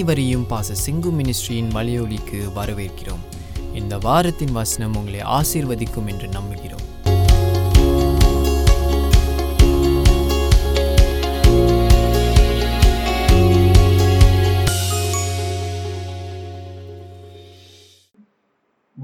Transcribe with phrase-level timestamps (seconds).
[0.02, 3.24] அனைவரையும் பாச சிங்கு மினிஸ்ட்ரியின் மலையொலிக்கு வரவேற்கிறோம்
[3.74, 6.86] இந்த வாரத்தின் வசனம் உங்களை ஆசீர்வதிக்கும் என்று நம்புகிறோம்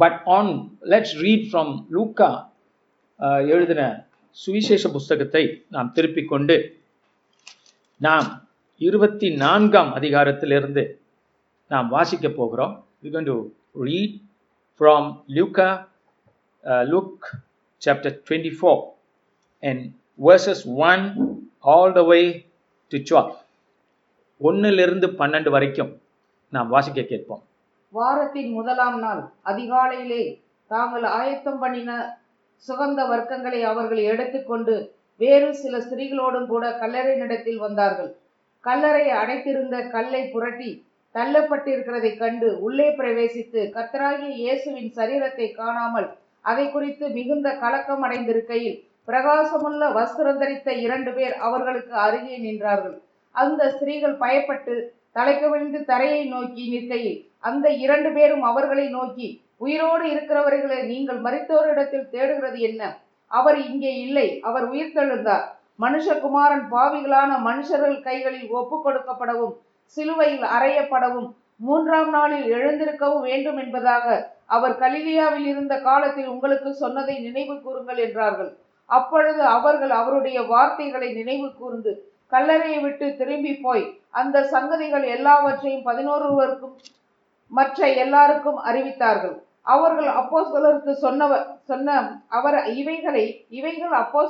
[0.00, 0.50] but on
[0.88, 2.30] let's read from லூக்கா
[3.50, 3.82] எழுதின
[4.36, 5.46] சுவிசேஷ புஸ்தகத்தை
[5.68, 6.58] நாம் திருப்பிக் கொண்டு
[8.00, 8.28] நாம்
[8.80, 10.82] இருபத்தி நான்காம் அதிகாரத்திலிருந்து
[11.70, 12.74] நாம் வாசிக்க போகிறோம்
[13.04, 13.36] we can to
[13.80, 14.16] read
[14.80, 15.68] from லியூக்கா
[16.84, 17.26] Luke
[17.82, 18.80] chapter twenty four
[19.62, 19.84] and
[20.18, 21.04] verses one
[21.66, 22.20] all the way
[22.92, 23.32] to twelve
[24.40, 25.92] ஒன்னிலிருந்து பன்னெண்டு வரைக்கும்
[26.52, 27.42] நாம் வாசிக்க கேட்போம்
[27.94, 30.22] வாரத்தின் முதலாம் நாள் அதிகாலையிலே
[30.70, 31.90] தாங்கள் ஆயத்தம் பண்ணின
[32.64, 34.74] சுகந்த வர்க்கங்களை அவர்கள் எடுத்துக்கொண்டு
[35.20, 38.12] வேறு சில ஸ்திரீகளோடும் கூட கல்லறை நடத்தில் வந்தார்கள்
[38.66, 40.70] கல்லறை அடைத்திருந்த கல்லை புரட்டி
[41.14, 46.08] தள்ளப்பட்டிருக்கிறதைக் கண்டு உள்ளே பிரவேசித்து கத்தராகிய இயேசுவின் சரீரத்தை காணாமல்
[46.44, 48.76] அதை குறித்து மிகுந்த கலக்கம் அடைந்திருக்கையில்
[49.08, 52.96] பிரகாசமுள்ள வஸ்திரம் தரித்த இரண்டு பேர் அவர்களுக்கு அருகே நின்றார்கள்
[53.34, 54.74] அந்த ஸ்திரீகள் பயப்பட்டு
[55.14, 59.28] தலைக்கவிழ்ந்து தரையை நோக்கி நிற்கையில் அந்த இரண்டு பேரும் அவர்களை நோக்கி
[59.56, 62.82] உயிரோடு இருக்கிறவர்களை நீங்கள் மறித்தோரிடத்தில் தேடுகிறது என்ன
[63.30, 65.46] அவர் இங்கே இல்லை அவர் உயிர் தெழுந்தார்
[65.78, 69.54] மனுஷகுமாரன் பாவிகளான மனுஷர்கள் கைகளில் ஒப்பு கொடுக்கப்படவும்
[69.88, 71.34] சிலுவையில் அறையப்படவும்
[71.56, 74.34] மூன்றாம் நாளில் எழுந்திருக்கவும் வேண்டும் என்பதாக
[74.46, 78.56] அவர் கலிலியாவில் இருந்த காலத்தில் உங்களுக்கு சொன்னதை நினைவு கூறுங்கள் என்றார்கள்
[78.90, 82.04] அப்பொழுது அவர்கள் அவருடைய வார்த்தைகளை நினைவு கூர்ந்து
[82.28, 83.98] கல்லறையை விட்டு திரும்பி போய்
[84.10, 86.76] அந்த சங்கதிகள் எல்லாவற்றையும் பதினோருவருக்கும்
[87.48, 89.36] மற்ற எல்லாருக்கும் அறிவித்தார்கள்
[89.62, 90.40] அவர்கள் அப்போ
[90.94, 92.18] சொன்னவர் சொன்ன
[92.26, 93.46] அவர் இவைகளை
[93.48, 94.22] இவைகள் அப்போ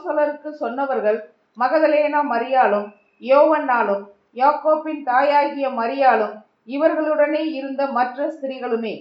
[0.58, 1.34] சொன்னவர்கள்
[1.58, 2.88] மகதலேனா மரியாளும்
[3.22, 4.02] யோவன்னாலும்
[4.32, 6.34] யாக்கோப்பின் தாயாகிய மரியாளும்
[6.68, 8.94] இவர்களுடனே இருந்த மற்ற ஸ்திரீகளுமே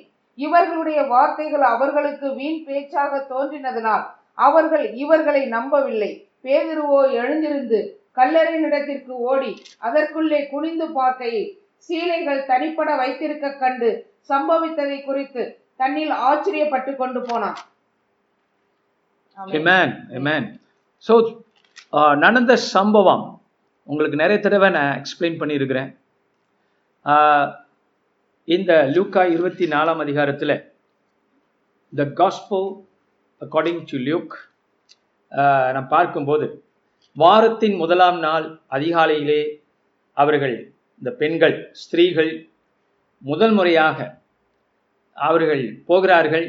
[0.38, 4.06] இவர்களுடைய வார்த்தைகள் அவர்களுக்கு வீண் பேச்சாக தோன்றினதனால்
[4.38, 6.12] அவர்கள் இவர்களை நம்பவில்லை
[6.44, 7.79] பேதிருவோ எழுந்திருந்து
[8.13, 9.51] கல்லறை நிடத்திற்கு ஓடி
[9.81, 11.50] அதற்குள்ளே குனிந்து பார்க்கையில்
[11.90, 13.90] சீலைகள் தனிப்பட வைத்திருக்க கண்டு
[14.29, 15.44] சம்பவித்ததை குறித்து
[15.75, 17.59] தன்னில் ஆச்சரியப்பட்டு கொண்டு போனான்
[22.16, 23.25] நடந்த சம்பவம்
[23.90, 25.91] உங்களுக்கு நிறைய தடவை நான் எக்ஸ்பிளைன் பண்ணியிருக்கிறேன்
[28.47, 30.56] இந்த லூக்கா இருபத்தி நாலாம் அதிகாரத்தில்
[31.94, 32.59] the gospel
[33.41, 34.34] according to Luke
[35.73, 36.47] நான் பார்க்கும்போது
[37.18, 39.41] வாரத்தின் முதலாம் நாள் அதிகாலையிலே
[40.18, 40.56] அவர்கள்
[41.01, 42.31] இந்த பெண்கள் ஸ்திரீகள்
[43.22, 44.00] முதல் முறையாக
[45.18, 46.47] அவர்கள் போகிறார்கள்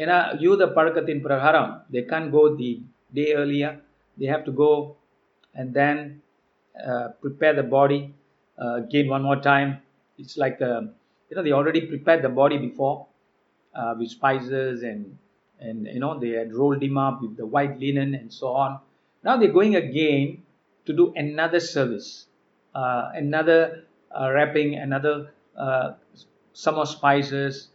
[0.00, 2.70] ஏன்னா யூத பழக்கத்தின் பிரகாரம் they can go the
[3.14, 3.70] day ஏர்லியா
[4.20, 4.96] they have to go
[5.54, 6.22] and then
[6.86, 8.14] uh, prepare the body
[8.62, 9.78] uh, again one more time.
[10.18, 10.82] It's like uh,
[11.28, 13.06] you know they already prepared the body before
[13.74, 15.18] uh, with spices and
[15.58, 18.78] and you know they had rolled him up with the white linen and so on.
[19.24, 20.42] Now they're going again
[20.86, 22.26] to do another service,
[22.74, 25.32] uh, another uh, wrapping, another
[26.52, 27.68] summer spices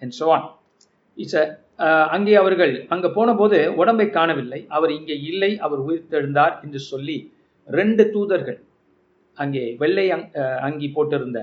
[0.00, 0.54] and so on.
[1.16, 1.58] It's a
[2.08, 7.16] அங்கே அவர்கள் அங்கே போனபோது உடம்பை காணவில்லை அவர் இங்கே இல்லை அவர் உயிர்த்தெழுந்தார் என்று சொல்லி
[7.68, 8.60] ரெண்டு தூதர்கள்
[9.38, 10.06] அங்கே வெள்ளை
[10.60, 11.40] அங்கி போட்டிருந்த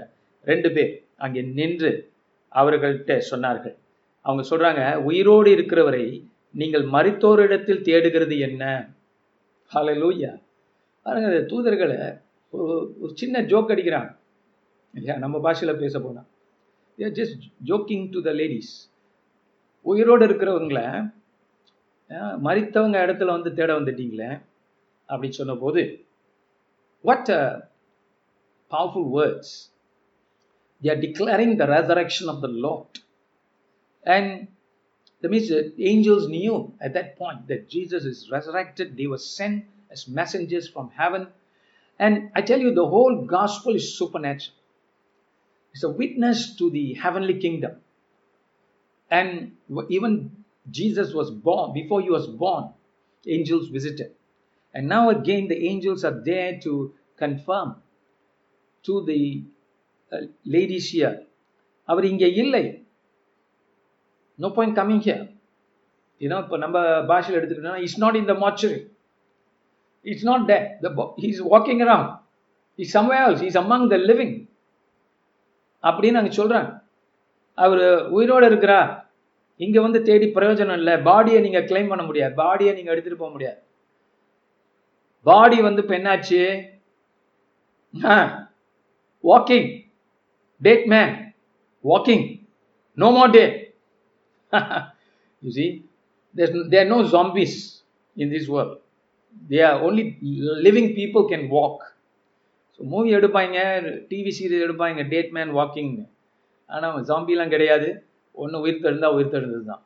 [0.48, 0.94] ரெண்டு பேர்
[1.18, 1.92] அங்கே நின்று
[2.52, 3.76] அவர்கள்ட்ட சொன்னார்கள்
[4.26, 6.06] அவங்க சொல்றாங்க உயிரோடு இருக்கிறவரை
[6.56, 8.64] நீங்கள் மறித்தோரிடத்தில் தேடுகிறது என்ன
[9.96, 10.32] லூயா
[11.06, 11.98] பாருங்க தூதர்களை
[12.54, 14.12] ஒரு சின்ன ஜோக் அடிக்கிறாங்க
[14.94, 18.72] இல்லையா நம்ம பாஷையில் பேச போனால் just joking to the ladies
[19.92, 20.82] உயிரோடு இருக்கிறவங்கள
[22.46, 24.30] மறித்தவங்க இடத்துல வந்து தேட வந்துட்டீங்களே
[25.12, 25.84] அப்படின்னு சொன்னபோது
[27.10, 27.32] what
[28.74, 29.54] powerful words
[30.82, 33.00] they are declaring the resurrection of the Lord.
[34.04, 34.48] And
[35.22, 36.74] that means the angels knew
[36.80, 38.96] at that point that Jesus is resurrected.
[38.96, 39.66] They were sent
[39.92, 41.28] as messengers from heaven.
[42.00, 44.56] And I tell you, the whole gospel is supernatural.
[45.74, 47.74] It's a witness to the heavenly kingdom.
[49.12, 49.58] And
[49.90, 50.32] even
[50.68, 52.74] Jesus was born, before he was born,
[53.26, 54.12] angels visited.
[54.76, 57.78] And now again, the angels are there to confirm
[58.86, 59.44] to the
[60.12, 61.16] uh, ladies here.
[61.90, 62.64] அவர் இங்கே இல்லை
[64.40, 65.24] no point coming here
[66.22, 66.78] ஏன்னா இப்போ நம்ம
[67.12, 68.78] பாஷையில் எடுத்துக்கிட்டோம்னா it's not in the mortuary
[70.06, 70.90] it's not day the
[71.30, 72.12] is walking around
[72.80, 74.36] is someway else is among the living
[75.84, 76.70] அப்படின்னு நாங்கள் சொல்கிறாங்க
[77.60, 77.84] அவர்
[78.10, 78.80] உயிரோடு இருக்கிறா
[79.60, 83.60] இங்கே வந்து தேடி பிரயோஜனம் இல்லை பாடியை நீங்கள் கிளைம் பண்ண முடியாது பாடியை நீங்கள் எடுத்துகிட்டு போக முடியாது
[85.26, 86.42] பாடி வந்து இப்போ என்னாச்சு
[89.24, 89.70] walking
[90.62, 91.14] dead man
[91.86, 92.26] walking
[92.98, 93.44] no more day
[95.44, 95.66] you see
[96.72, 97.58] there no zombies
[98.16, 98.74] in this world
[99.50, 100.06] they are only
[100.68, 101.84] living people can walk
[102.74, 103.58] so movie எடுப்பாங்க
[104.10, 106.06] டிவி சீரியல் எடுப்பாங்க டேட் மேன் வாக்கிங்னு
[106.70, 107.90] ஆனால் ஜாம்பிலாம் கிடையாது
[108.38, 109.84] ஒன்று உயிர் தெழுந்தால் உயிர் தெழுந்தது தான்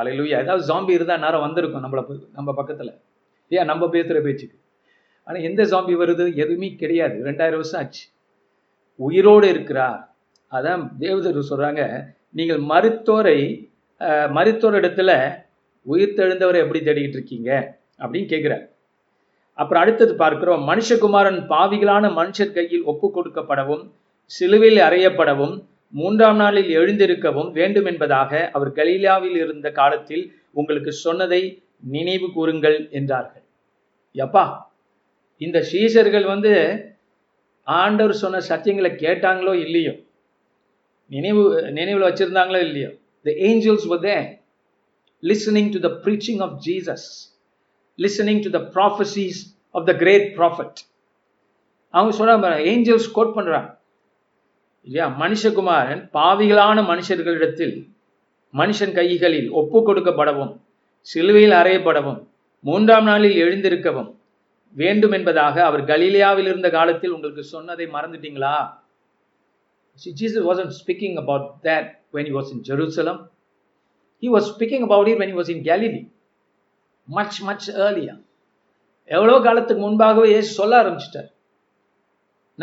[0.00, 2.02] அலையிலுயா ஏதாவது ஜாம்பி இருந்தால் நேரம் வந்திருக்கும் நம்மளை
[2.32, 2.92] நம்ம பக்கத்தில்
[3.50, 4.56] ஏன் நம்ம பேசுகிற பேச்சுக்கு
[5.26, 8.04] ஆனால் எந்த ஜாம்பி வருது எதுவுமே கிடையாது ரெண்டாயிரம் வருஷம் ஆச்சு
[8.98, 10.00] உயிரோடு இருக்கிறார்
[10.52, 11.82] அதான் தேவதர் சொல்கிறாங்க
[12.34, 13.38] நீங்கள் மருத்துவரை
[14.30, 15.10] மருத்துவர் இடத்துல
[15.86, 17.50] உயிர் தெழுந்தவரை எப்படி தேடிக்கிட்டு இருக்கீங்க
[18.00, 18.64] அப்படின்னு கேட்குறார்
[19.58, 23.84] அப்புறம் அடுத்தது பார்க்கிறோம் மனுஷகுமாரன் பாவிகளான மனுஷர் கையில் ஒப்பு கொடுக்கப்படவும்
[24.30, 25.54] சிலுவையில் அறையப்படவும்
[25.96, 30.24] மூன்றாம் நாளில் எழுந்திருக்கவும் வேண்டும் என்பதாக அவர் கலீலாவில் இருந்த காலத்தில்
[30.54, 31.42] உங்களுக்கு சொன்னதை
[31.88, 33.44] நினைவு கூறுங்கள் என்றார்கள்
[34.14, 34.44] எப்பா
[35.40, 36.52] இந்த சீசர்கள் வந்து
[37.66, 39.94] ஆண்டவர் சொன்ன சத்தியங்களை கேட்டாங்களோ இல்லையோ
[41.10, 41.42] நினைவு
[41.70, 42.90] நினைவில் வச்சிருந்தாங்களோ இல்லையோ
[43.26, 44.18] the angels were
[45.22, 47.06] listening to the preaching of Jesus
[47.98, 49.40] listening to the prophecies
[49.74, 50.80] of the great prophet
[51.94, 53.70] அவங்க சொன்ன ஏஞ்சல்ஸ் கோட் பண்ணுறாங்க
[54.86, 57.74] இல்லையா மனுஷகுமாரன் பாவிகளான மனுஷர்களிடத்தில்
[58.54, 60.52] மனுஷன் கைகளில் ஒப்பு கொடுக்கப்படவும்
[61.06, 62.20] சிலுவையில் அறையப்படவும்
[62.64, 64.10] மூன்றாம் நாளில் எழுந்திருக்கவும்
[64.76, 68.54] வேண்டும் என்பதாக அவர் கலீலியாவில் இருந்த காலத்தில் உங்களுக்கு சொன்னதை மறந்துட்டீங்களா
[70.16, 73.20] Jesus was speaking about that when was in Jerusalem
[74.22, 76.02] he was speaking about it when was in Galilee
[77.08, 78.14] much much ஏர்லியா
[79.10, 81.30] எவ்வளோ காலத்துக்கு முன்பாகவே சொல்ல ஆரம்பிச்சிட்டார்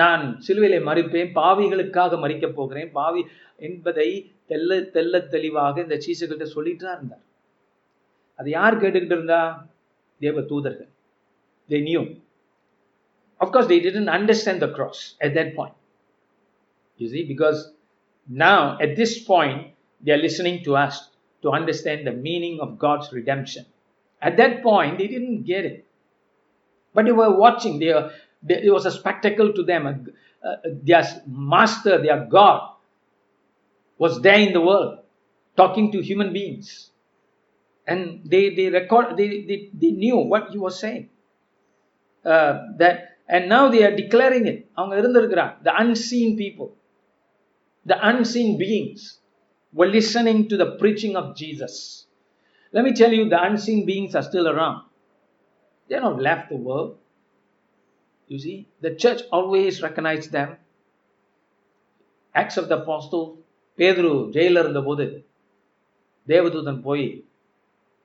[0.00, 3.22] நான் சிலுவையிலே மறிப்பேன் பாவிகளுக்காக மறிக்கப் போகிறேன் பாவி
[3.60, 4.08] என்பதை
[4.50, 7.24] தெல்ல தெல்ல தெளிவாக இந்த சீசுகிட்ட சொல்லிட்டு தான் இருந்தார்
[8.40, 9.42] அது யார் கேட்டுக்கிட்டு இருந்தா
[10.22, 10.90] தேவ தூதர்கள்
[11.70, 12.02] they knew
[13.40, 15.80] of course they didn't understand the cross at that point
[17.00, 17.62] you see because
[18.28, 19.64] now at this point
[20.04, 21.00] they are listening to us
[21.44, 23.68] to understand the meaning of God's redemption
[24.22, 25.82] at that point they didn't get it
[26.96, 27.90] but you are வாட்சிங் they
[28.48, 30.08] It was a spectacle to them.
[30.66, 32.72] their master, their God,
[33.98, 35.00] was there in the world
[35.56, 36.92] talking to human beings.
[37.86, 41.10] And they, they record they, they, they knew what he was saying.
[42.26, 44.70] Uh, that and now they are declaring it.
[44.78, 46.76] The unseen people,
[47.86, 49.20] the unseen beings
[49.74, 52.06] were listening to the preaching of Jesus.
[52.72, 54.84] Let me tell you, the unseen beings are still around.
[55.90, 56.98] They are not left the world.
[58.32, 60.58] You see, the church always recognized them.
[62.36, 63.24] Acts of the Apostle,
[63.80, 65.06] பேதுரு ஜெயிலில் இருந்தபோது
[66.28, 67.06] தேவதூதன் போய்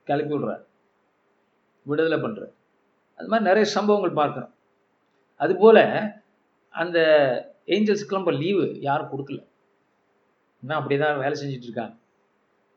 [0.07, 0.63] கிளப்பி விடுறார்
[1.85, 2.53] விடுதலை பண்ணுறார்
[3.19, 4.53] அது மாதிரி நிறைய சம்பவங்கள் பார்க்குறோம்
[5.39, 5.81] அதுபோல்
[6.73, 6.97] அந்த
[7.75, 9.39] ஏஞ்சல்ஸ்க்குலாம் இப்போ லீவு யாரும் கொடுக்கல
[10.63, 11.95] இன்னும் அப்படியே தான் வேலை செஞ்சுட்டு இருக்காங்க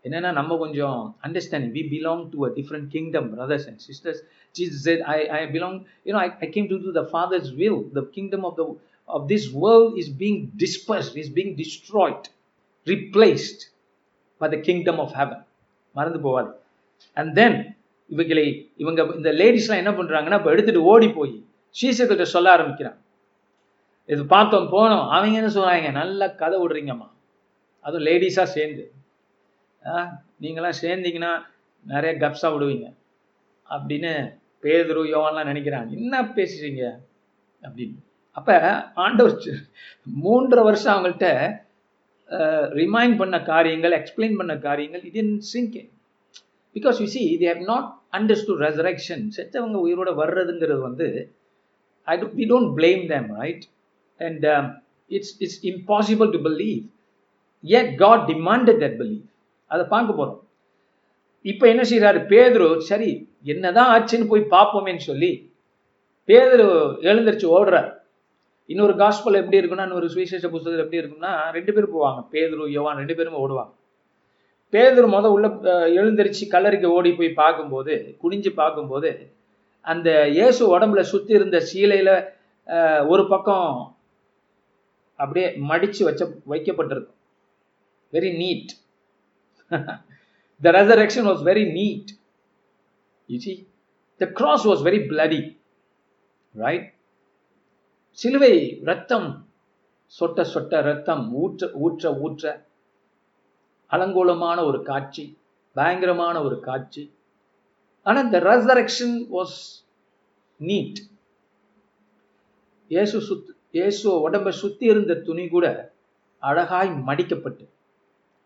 [0.04, 4.22] என்னென்னா நம்ம கொஞ்சம் understanding we belong to a different kingdom brothers and sisters
[4.54, 7.84] Jesus said, I, I belong, you know, I, I came to do the Father's will.
[7.92, 8.66] The kingdom of the
[9.08, 12.28] of this world is being dispersed, is being destroyed,
[12.86, 13.70] replaced
[14.40, 15.40] by the kingdom of heaven.
[15.94, 16.50] மறந்து போவாது
[17.16, 17.56] and then
[18.10, 18.44] இவங்களை
[18.76, 21.34] இவங்க இந்த எல்லாம் என்ன பண்ணுறாங்கன்னா இப்போ எடுத்துகிட்டு ஓடி போய்
[21.76, 22.98] சீசர்கிட்ட சொல்ல ஆரம்பிக்கிறான்
[24.08, 27.08] இது பார்த்தோம் போனோம் அவங்க என்ன சொல்றாங்க நல்லா கதை விடுறீங்கம்மா
[27.84, 28.84] அதுவும் லேடிஸா சேர்ந்து
[30.40, 31.32] நீங்களாம் சேர்ந்தீங்கன்னா
[31.86, 32.86] நிறைய கப்ஸாக விடுவீங்க
[33.66, 34.12] அப்படின்னு
[34.62, 36.82] பேதுரு யோவான்லாம் நினைக்கிறான் என்ன பேசுறீங்க
[37.64, 37.98] அப்படின்னு
[38.36, 38.56] அப்போ
[38.96, 39.34] ஆண்டவர்
[40.22, 41.28] மூன்றரை வருஷம் அவங்கள்ட்ட
[42.74, 45.90] ரிமைண்ட் பண்ண காரியங்கள் எக்ஸ்பிளைன் பண்ண காரியங்கள் இது சிங்கிங்
[46.76, 47.88] பிகாஸ் யூ சி இது ஹவ் நாட்
[48.12, 51.08] அண்டர்ஸ்டுட் ரெசரக்ஷன் செத்தவங்க உயிரோட வர்றதுங்கிறது வந்து
[52.08, 53.66] I do we don't blame them right
[54.20, 54.46] and
[55.10, 56.80] it's it's impossible to believe
[57.64, 59.22] Ed God demanded that believe
[59.70, 60.40] அதை பார்க்க போகிறோம்
[61.44, 63.10] இப்போ என்ன செய்கிறாரு பேதுரு சரி
[63.44, 65.32] என்னதான் ஆச்சுன்னு போய் பார்ப்போமேன்னு சொல்லி
[66.28, 66.66] பேதுரு
[67.02, 67.90] எழுந்திரிச்சு ஓடுறார்
[68.68, 73.14] இன்னொரு காஸ்பல் எப்படி இருக்குன்னா இன்னொரு சுவிசேஷ புத்தகத்தில் எப்படி இருக்குன்னா ரெண்டு பேரும் போவாங்க பேதுரு யோவான் ரெண்டு
[73.14, 73.72] பேரும் ஓடுவாங்க
[74.72, 75.46] பேதுரு முத உள்ள
[75.94, 79.10] எழுந்திரிச்சு கல்லறிக்க ஓடி போய் பார்க்கும்போது குனிஞ்சு பார்க்கும்போது
[79.84, 82.14] அந்த இயேசு உடம்புல சுற்றி இருந்த சீலையில்
[83.08, 83.68] ஒரு பக்கம்
[85.18, 87.18] அப்படியே மடித்து வச்ச வைக்கப்பட்டிருக்கும்
[88.12, 88.72] very NEET
[90.62, 92.12] The resurrection was very neat.
[93.28, 93.66] You see,
[94.20, 95.42] the cross was very bloody,
[96.54, 96.84] right?
[98.18, 98.54] சிலுவை
[98.84, 99.28] ரத்தம்
[100.12, 102.44] சொட்ட சொட்ட ரத்தம் ஊற்ற ஊற்ற ஊற்ற
[103.90, 105.24] அலங்கோலமான ஒரு காட்சி
[105.76, 107.04] பயங்கரமான ஒரு காட்சி
[108.06, 109.56] ஆனால் இந்த ரெசரக்ஷன் வாஸ்
[110.60, 111.00] நீட்
[112.90, 115.66] இயேசு சுத் இயேசு உடம்ப சுற்றி இருந்த துணி கூட
[116.42, 117.66] அழகாய் மடிக்கப்பட்டு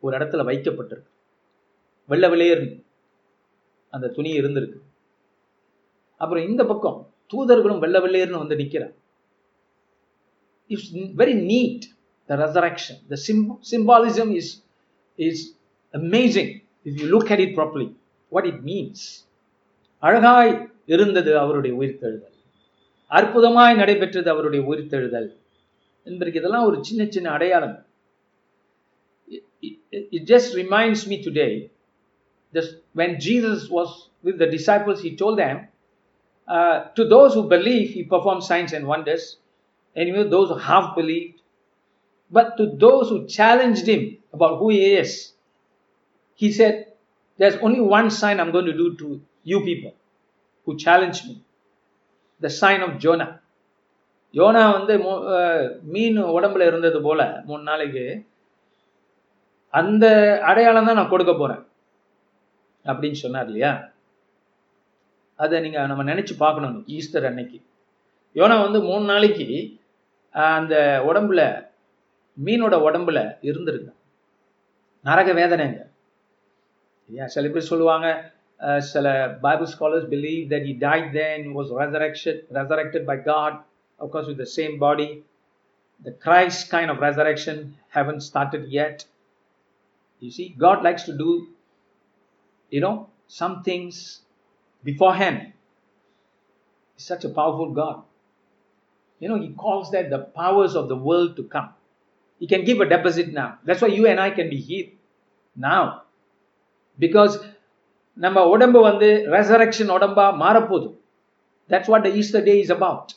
[0.03, 1.13] ஒரு இடத்துல வைக்கப்பட்டிருக்கு
[2.09, 2.69] வெள்ள வெளியேறி
[3.93, 4.79] அந்த துணி இருந்திருக்கு
[6.21, 6.99] அப்புறம் இந்த பக்கம்
[7.33, 8.95] தூதர்களும் வெள்ள விளையர்னு வந்து நிற்கிறார்
[10.71, 10.91] it's
[11.17, 11.85] very neat
[12.29, 13.19] the resurrection the
[13.73, 14.53] symbolism is
[15.19, 15.43] is
[15.95, 16.53] amazing
[16.87, 17.89] if you look at it properly
[18.33, 19.05] what it means
[20.03, 20.55] அழகாய்
[20.89, 22.35] இருந்தது அவருடைய உயிர்த்தெழுதல்
[23.11, 25.29] அற்புதமாய் நடைபெற்றது அவருடைய உயிர்த்தெழுதல்
[26.07, 27.77] என்பதற்கு இதெல்லாம் ஒரு சின்ன சின்ன அடையாளம்
[30.13, 31.47] it just reminds me today
[32.57, 33.91] Just when Jesus was
[34.25, 35.57] with the disciples, he told them,
[36.49, 39.25] uh, To those who believe, he performed signs and wonders.
[39.97, 41.41] Anyway, those who have believed.
[42.31, 45.11] But to those who challenged him about who he is,
[46.41, 46.75] he said,
[47.39, 49.93] There's only one sign I'm going to do to you people
[50.67, 51.35] who challenge me
[52.41, 53.33] the sign of Jonah.
[54.35, 54.95] யோனா வந்து
[55.93, 58.03] மீன் உடம்புல இருந்தது போல மூணு நாளைக்கு
[59.75, 60.05] அந்த
[60.51, 61.63] அடையாளம் தான் நான் கொடுக்க போறேன்
[62.87, 63.73] அப்படின்னு சொன்னார் இல்லையா
[65.39, 67.59] அதை நீங்கள் நம்ம நினச்சி பார்க்கணும் ஈஸ்டர் அன்னைக்கு
[68.37, 69.49] யோனா வந்து மூணு நாளைக்கு
[70.35, 70.75] அந்த
[71.07, 71.43] உடம்புல
[72.39, 73.91] மீனோட உடம்புல இருந்திருங்க
[75.05, 75.81] நரக வேதனைங்க
[77.11, 78.09] இல்லையா சில பேர் சொல்லுவாங்க
[78.87, 79.07] சில
[79.43, 83.59] Bible scholars believe that he died then was resurrection resurrected by God
[84.01, 85.09] of course with the same body
[86.05, 87.61] the Christ kind of resurrection
[87.93, 89.03] heaven started at
[90.23, 91.31] you see God likes to do
[92.73, 94.21] you know, some things
[94.85, 95.53] beforehand.
[96.99, 98.03] He's such a powerful God.
[99.21, 101.71] You know, He calls that the powers of the world to come.
[102.41, 103.59] He can give a deposit now.
[103.65, 104.91] That's why you and I can be healed
[105.57, 106.03] now.
[106.99, 107.35] Because
[108.17, 110.27] நம்ம உடம்பு வந்து resurrection உடம்பா
[110.43, 110.87] what
[111.71, 113.11] that's what the Easter day is about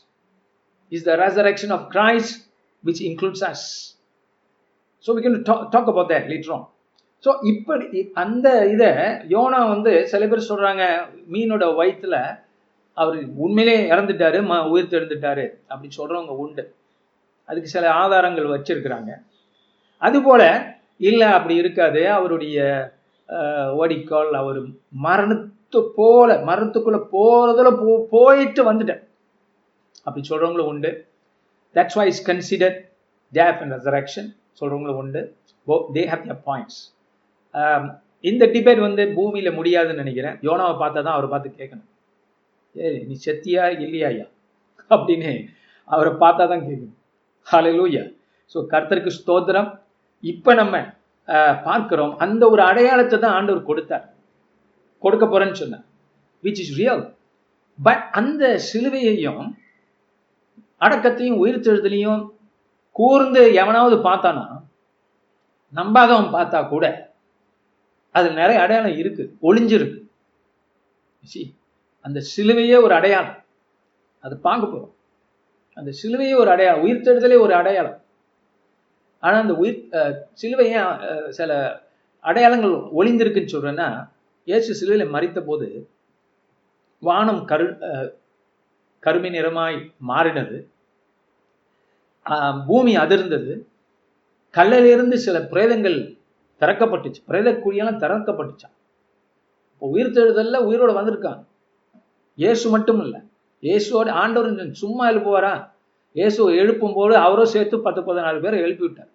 [0.96, 2.36] is the resurrection of Christ
[2.84, 3.64] which includes us
[5.06, 5.38] so we can
[5.76, 6.64] talk about that later on.
[7.24, 8.90] So இப்படி அந்த இதை
[9.30, 10.84] YONO வந்து சில பேர் சொல்கிறாங்க
[11.28, 12.20] மீனோட வயிற்றில்
[12.98, 16.64] அவர் உண்மையிலே இறந்துட்டாரு ம உயிர் தெரிந்துட்டாரு அப்படின்னு சொல்கிறவங்க உண்டு
[17.50, 19.12] அதுக்கு சில ஆதாரங்கள் வச்சிருக்கிறாங்க
[20.02, 20.48] அதுபோல்
[21.00, 22.58] இல்லை அப்படி இருக்காது அவருடைய
[23.74, 24.60] ஓடிக்கால் அவர்
[25.04, 29.04] மரணத்து போல மரணத்துக்குள்ளே போகிறதுல போ போயிட்டு வந்துட்டேன்
[30.04, 30.92] அப்படி சொல்கிறவங்களும் உண்டு
[31.76, 32.78] that's why is consider
[33.34, 34.30] tape and resurrection
[34.54, 35.22] சொல்கிறவங்களும் உண்டு
[35.94, 36.80] தே ஹாவ் பாயிண்ட்ஸ்
[38.24, 41.90] இந்த டிபேட் வந்து பூமியில் முடியாதுன்னு நினைக்கிறேன் யோனாவை பார்த்தா தான் அவரை பார்த்து கேட்கணும்
[42.76, 44.26] ஏய் நீ செத்தியா இல்லையாயா
[44.92, 45.32] அப்படின்னு
[45.88, 46.98] அவரை பார்த்தா தான் கேட்கணும்
[47.48, 48.04] ஹாலலூயா
[48.56, 49.70] ஸோ கர்த்தருக்கு ஸ்தோத்திரம்
[50.24, 50.76] இப்போ நம்ம
[51.64, 54.06] பார்க்கிறோம் அந்த ஒரு அடையாளத்தை தான் ஆண்டவர் கொடுத்தார்
[55.04, 55.86] கொடுக்க போறேன்னு சொன்னார்
[56.44, 57.04] விச் இஸ் ரியல்
[57.80, 59.44] பட் அந்த சிலுவையையும்
[60.82, 62.22] அடக்கத்தையும் உயிர் உயிர்த்தெழுதலையும்
[62.96, 64.46] கூர்ந்து எவனாவது பார்த்தானா
[65.74, 66.86] நம்பாதவன் பார்த்தா கூட
[68.16, 69.98] அதுல நிறைய அடையாளம் இருக்கு ஒளிஞ்சிருக்கு
[72.06, 73.38] அந்த சிலுவையே ஒரு அடையாளம்
[74.24, 74.94] அது பார்க்க போறோம்
[75.78, 78.00] அந்த சிலுவையே ஒரு அடையாளம் உயிர்த்தெடுதலே ஒரு அடையாளம்
[79.24, 79.80] ஆனால் அந்த உயிர்
[80.34, 80.82] சிலுவையே
[81.30, 81.52] சில
[82.26, 83.88] அடையாளங்கள் ஒளிந்திருக்குன்னு சொல்கிறேன்னா
[84.48, 85.68] இயேசு சிலுவையில மறித்த போது
[87.02, 87.66] வானம் கரு
[89.04, 89.78] கருமை நிறமாய்
[90.08, 90.58] மாறினது
[92.66, 93.54] பூமி அதிர்ந்தது
[94.54, 96.00] கல்லிலிருந்து சில பிரேதங்கள்
[96.62, 98.76] திறக்கப்பட்டுச்சு பிரேத குழியெல்லாம் திறக்கப்பட்டுச்சான்
[99.72, 101.42] இப்போ உயிர் தெழுதல்ல உயிரோட வந்திருக்கான்
[102.38, 103.20] இயேசு மட்டும் இல்லை
[103.64, 105.54] இயேசுவோட ஆண்டவர் சும்மா எழுப்புவாரா
[106.16, 109.12] இயேசு எழுப்பும் போது அவரோ சேர்த்து பத்து பதினாலு பேரை எழுப்பி விட்டார்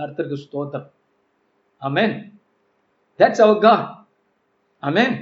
[0.00, 0.86] கருத்திற்கு ஸ்தோத்திரம்
[1.82, 2.16] அமேன்
[3.20, 3.86] தட்ஸ் அவர் காட்
[4.82, 5.16] அமேன்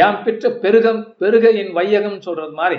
[0.00, 2.79] யாம் பெற்ற பெருகம் பெருக என் வையகம் சொல்றது மாதிரி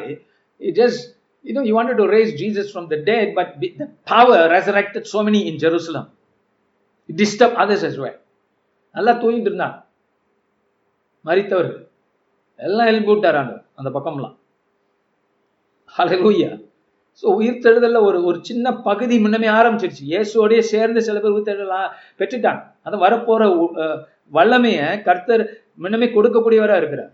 [0.61, 1.03] இட் ஜஸ்ட்
[1.45, 3.69] இது know, you wanted to raise Jesus from the dead, but the
[4.07, 4.39] power
[7.09, 8.11] disturb others as வே
[8.95, 9.75] நல்லா தூங்கிட்டு இருந்தான்
[11.25, 11.83] மறித்தவர்கள்
[12.59, 14.35] எல்லாம் எழுப்பி விட்டாராங்க அந்த பக்கம்லாம்
[15.93, 16.49] ஹலலூயா
[17.23, 21.93] ஸோ உயிர் தேடுதலில் ஒரு ஒரு சின்ன பகுதி முன்னமே ஆரம்பிச்சிருச்சு இயேசுவோடைய சேர்ந்து சில பேர் உயிர்த்தெழுதலாம்
[22.19, 23.45] பெற்றுட்டாங்க அது வரப்போகிற
[24.33, 25.43] வல்லமையை கர்த்தர்
[25.75, 27.13] முன்னமே கொடுக்கக்கூடியவராக இருக்கிறார்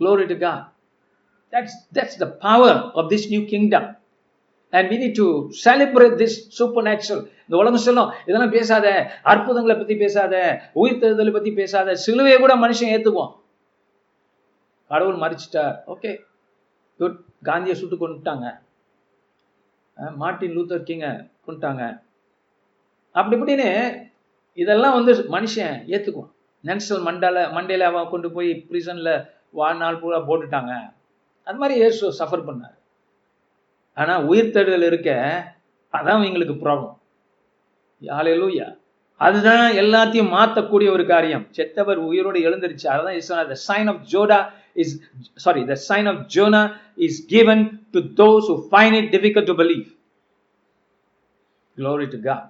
[0.00, 3.88] குளோரிட்டுக்கா to that's that's the power of this new kingdom
[4.72, 5.26] and we need to
[5.62, 8.86] celebrate this super natural இந்த உலகம் சொல்லும் இதெல்லாம் பேசாத
[9.24, 10.34] அற்புதங்களை பற்றி பேசாத
[10.74, 13.32] உயிர் தேர்தலை பற்றி பேசாத சிலுவையை கூட மனுஷன் ஏற்றுக்குவோம்
[14.90, 16.12] கடவுள் மறிச்சிட்டார் ஓகே
[17.00, 18.46] குட் காந்தியை சுட்டு கொண்டுட்டாங்க
[20.16, 21.06] மார்ட்டின் லூத்தர் கிங்க
[21.46, 21.84] கொண்டுட்டாங்க
[23.14, 23.68] அப்படி இப்படின்னு
[24.58, 26.32] இதெல்லாம் வந்து மனுஷன் ஏற்றுக்குவான்
[26.64, 27.44] நென்சல் மண்டால
[27.84, 29.12] அவன் கொண்டு போய் ப்ரிசனில்
[29.52, 30.72] வாழ்நாள் பூரா போட்டுட்டாங்க
[31.46, 32.74] அது மாதிரி ஏசு சஃபர் பண்ணார்
[33.98, 35.10] ஆனால் உயிர் தேடுதல் இருக்க
[35.94, 36.94] அதான் எங்களுக்கு ப்ராப்ளம்
[38.02, 38.68] யாழையிலூயா
[39.20, 44.40] அதுதான் எல்லாத்தையும் மாற்றக்கூடிய ஒரு காரியம் செத்தவர் உயிரோடு எழுந்திருச்சு அதான் த சைன் ஆஃப் ஜோடா
[44.82, 44.92] is
[45.44, 46.62] sorry the sign of Jonah
[47.06, 47.64] is given
[47.96, 49.86] to those who find it difficult to believe
[51.78, 52.49] glory to God.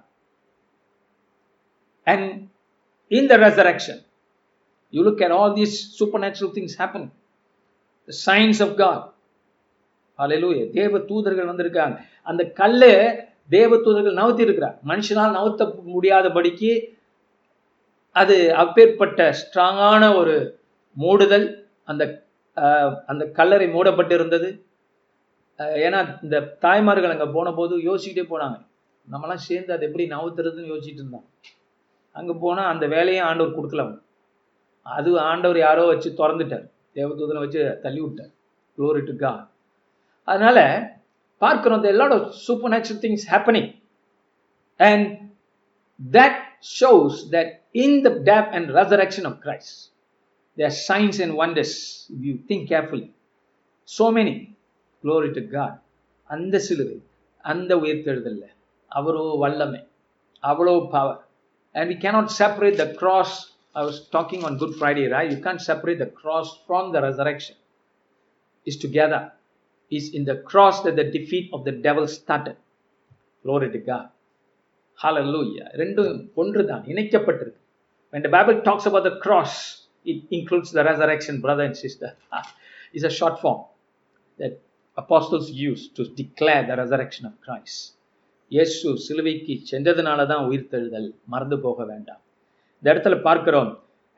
[2.07, 2.23] And
[3.11, 3.97] in the resurrection,
[4.93, 7.03] you look at all these supernatural things happen.
[8.07, 8.99] The signs of God,
[10.19, 11.97] அலையிலூய தேவ தூதர்கள் வந்திருக்காங்க
[12.25, 12.91] அந்த கல்லு
[13.49, 16.71] தேவ தூதர்கள் நவத்தி இருக்கிறார் மனுஷனால் நவத்த முடியாதபடிக்கு
[18.15, 20.35] அது அப்பேற்பட்ட ஸ்ட்ராங்கான ஒரு
[20.97, 21.47] மூடுதல்
[21.83, 22.03] அந்த
[23.07, 24.49] அந்த கல்லறை மூடப்பட்டிருந்தது
[25.79, 28.57] ஏன்னா இந்த தாய்மார்கள் அங்கே போன போது யோசிக்கிட்டே போனாங்க
[29.07, 31.27] நம்மலாம் சேர்ந்து அதை எப்படி நவுத்துறதுன்னு யோசிச்சுட்டு இருந்தோம்
[32.15, 33.85] அங்கே போனால் அந்த வேலையும் ஆண்டவர் கொடுக்கல
[34.85, 36.65] அது ஆண்டவர் யாரோ வச்சு திறந்துட்டார்
[36.95, 38.31] தேவதூதனை வச்சு தள்ளி விட்டார்
[38.77, 39.13] குளோரிட்டு
[40.31, 40.59] அதனால
[41.43, 43.67] பார்க்கிறோம் there are a lot of supernatural things happening
[44.79, 45.03] and
[45.99, 46.35] that
[46.79, 47.49] shows that
[47.73, 49.91] in the death and resurrection of Christ
[50.57, 51.73] there are signs and wonders
[52.15, 53.07] if you think carefully
[53.83, 54.35] so many
[55.03, 55.73] glory to God
[56.31, 56.97] And the அந்த சிலுவை
[57.51, 58.43] அந்த உயிர்த்தெழுதல்ல
[58.99, 59.79] அவரோ வல்லமை
[60.49, 61.15] அவ்வளோ power,
[61.77, 63.31] and we cannot separate the cross
[63.79, 65.29] I was talking on Good Friday, right?
[65.31, 67.55] You can't separate the cross from the resurrection.
[68.65, 69.21] It's together
[69.91, 72.55] is in the cross that the defeat of the devil started.
[73.43, 74.09] Glory to God.
[74.99, 75.69] Hallelujah.
[75.75, 75.95] When
[75.95, 82.15] the Bible talks about the cross, it includes the resurrection, brother and sister.
[82.93, 83.65] it's a short form
[84.39, 84.59] that
[84.97, 87.95] apostles use to declare the resurrection of Christ.
[88.51, 92.21] இயேசு சிலுவைக்கு சென்றதுனால தான் உயிர்த்தெழுதல் மறந்து போக வேண்டாம்
[92.79, 93.69] இந்த இடத்துல பார்க்கிறோம்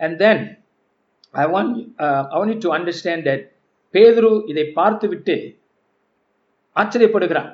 [0.00, 0.44] and then
[1.44, 1.75] I want
[2.34, 3.44] I want to understand that
[3.94, 4.63] பேதுரு இதை
[4.78, 5.61] it.
[6.75, 7.50] ஆச்சரியப்படுகிறான்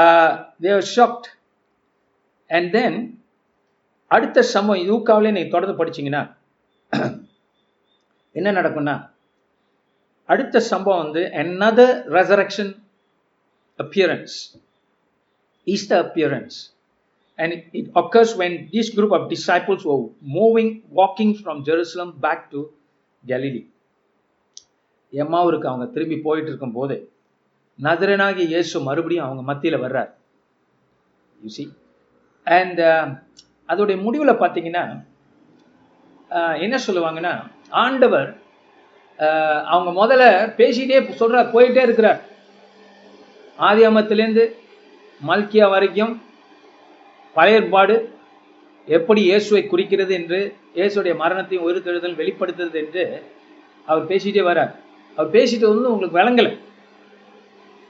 [0.00, 0.30] uh,
[4.10, 6.22] அடுத்த சமயம் யூகாவிலே நீங்க தொடர்ந்து படிச்சீங்கன்னா
[8.34, 8.94] என்ன நடக்கும்னா
[10.28, 11.84] அடுத்த சம்பவம் வந்து என்னது
[12.10, 12.72] resurrection
[13.78, 14.36] appearance
[15.66, 16.56] is the appearance
[17.38, 19.86] and it occurs when this group of disciples
[20.36, 22.62] moving walking from Jerusalem back to
[23.24, 23.62] Galilee
[25.12, 26.96] எம்மாவூருக்கு அவங்க திரும்பி போயிட்டு போது
[27.78, 30.10] நதுரனாகி இயேசு மறுபடியும் அவங்க மத்தியில் வர்றார்
[31.40, 31.64] யூசி
[32.46, 33.06] அண்ட் uh,
[33.68, 34.84] அதோடைய முடிவில் பார்த்தீங்கன்னா
[36.30, 37.32] uh, என்ன சொல்லுவாங்கன்னா
[37.78, 38.30] ஆண்டவர்
[39.18, 40.24] uh, அவங்க முதல்ல
[40.56, 42.20] பேசிட்டே சொல்கிறார் போயிட்டே இருக்கிறார்
[43.58, 44.44] ஆதி அமத்துலேருந்து
[45.20, 46.12] மல்கியா வரைக்கும்
[47.36, 47.96] பழையற்பாடு
[48.88, 50.38] எப்படி இயேசுவை குறிக்கிறது என்று
[50.76, 53.04] இயேசுடைய மரணத்தையும் உயிர்த்தெழுதல் வெளிப்படுத்துறது என்று
[53.88, 54.72] அவர் பேசிட்டே வர்றார்
[55.18, 56.52] அவர் பேசிட்டு வந்து உங்களுக்கு விளங்கலை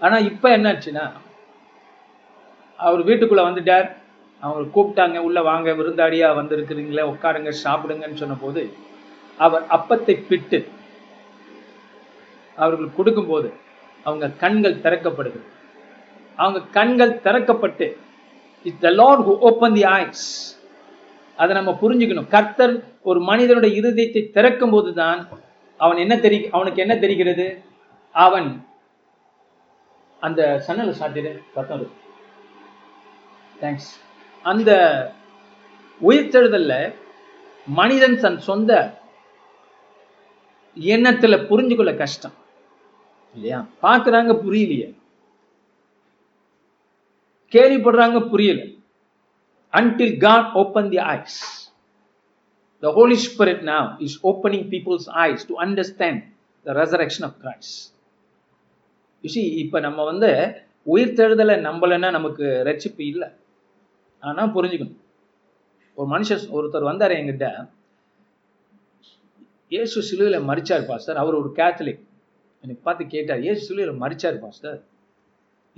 [0.01, 1.05] ஆனால் இப்போ என்னாச்சுன்னா
[2.79, 3.89] அவர் வீட்டுக்குள்ளே வந்துட்டார்
[4.43, 8.63] அவங்க கூப்பிட்டாங்க உள்ளே வாங்க விருந்தாடியாக வந்திருக்கிறீங்களே உட்காருங்க சாப்பிடுங்கன்னு சொன்னபோது
[9.39, 10.59] அவர் அப்பத்தை பிட்டு
[12.59, 13.49] அவர்கள் கொடுக்கும்போது
[14.07, 15.41] அவங்க கண்கள் திறக்கப்படுது
[16.39, 17.87] அவங்க கண்கள் திறக்கப்பட்டு
[18.65, 20.27] it the Lord who open the eyes
[21.39, 22.75] அதை நம்ம புரிஞ்சுக்கணும் கர்த்தர்
[23.03, 25.21] ஒரு மனிதனுடைய இருதயத்தை திறக்கும் போது தான்
[25.81, 27.47] அவன் என்ன தெரி அவனுக்கு என்ன தெரிகிறது
[28.15, 28.49] அவன்
[30.23, 31.85] அந்த சன்னல் சாட்டிடு பத்தம்
[33.57, 33.91] தேங்க்ஸ்
[34.45, 34.71] அந்த
[36.01, 36.73] உயிர்த்தெழுதல்ல
[37.69, 38.73] மனிதன் தன் சொந்த
[40.77, 42.37] எண்ணத்துல புரிஞ்சு கொள்ள கஷ்டம்
[43.37, 44.89] இல்லையா பாக்குறாங்க புரியலையே
[47.53, 48.63] கேள்விப்படுறாங்க புரியல
[49.73, 51.41] until God open the eyes
[52.83, 56.17] The Holy Spirit now is opening people's eyes to understand
[56.67, 57.73] the resurrection of Christ.
[59.25, 60.31] You see, இப்போ நம்ம வந்து
[60.87, 63.29] உயிர் தெழுதலை நம்பலைன்னா நமக்கு ரட்சிப்பு இல்லை
[64.23, 65.01] ஆனால் புரிஞ்சுக்கணும்
[65.99, 67.47] ஒரு மனுஷன் ஒருத்தர் வந்தார் எங்கிட்ட
[69.73, 72.03] இயேசு சிலுவையில் மறிச்சார் பாஸ்டர் அவர் ஒரு கேத்தலிக்
[72.65, 74.79] எனக்கு பார்த்து கேட்டார் ஏசு சிலுவையில் மறிச்சார் பாஸ்டர்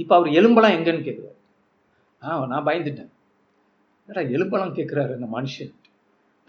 [0.00, 1.37] இப்போ அவர் எலும்பலாம் எங்கன்னு கேட்குறாரு
[2.23, 3.11] ஆ நான் பயந்துட்டேன்
[4.09, 5.73] ஏடா எலும்பெல்லாம் கேட்குறாரு அந்த மனுஷன்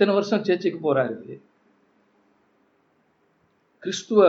[0.01, 1.15] இத்தனை வருஷம் சேர்ச்சிக்கு போறாரு
[3.83, 4.21] கிறிஸ்துவ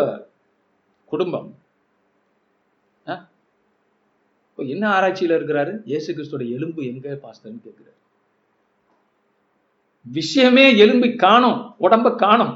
[1.13, 1.47] குடும்பம்
[4.47, 7.99] இப்போ என்ன ஆராய்ச்சியில் இருக்கிறாரு இயேசு கிறிஸ்துவோட எலும்பு எங்க பாஸ்தர்னு கேட்கிறார்
[10.07, 12.55] விஷயமே எலும்பி காணும் உடம்ப காணும்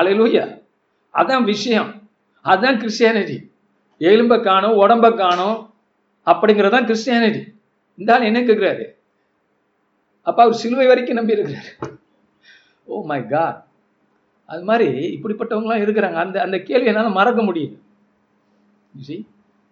[0.00, 0.46] அலையிலூயா
[1.14, 1.92] அதான் விஷயம்
[2.44, 3.38] அதுதான் கிறிஸ்டியானிட்டி
[4.00, 5.58] எலும்பை காணும் உடம்ப காணும்
[6.26, 7.44] அப்படிங்கிறதான் கிறிஸ்டியானிட்டி
[7.98, 8.86] இந்த என்ன கேட்கிறாரு
[10.26, 11.70] அப்போ அவர் சிலுவை வரைக்கும் நம்பி இருக்கிறார்
[12.88, 13.58] ஓ oh மை காட்
[14.48, 17.76] அது மாதிரி இப்படிப்பட்டவங்களாம் இருக்கிறாங்க அந்த அந்த கேள்வி என்னால் மறக்க முடியல
[18.94, 19.18] சரி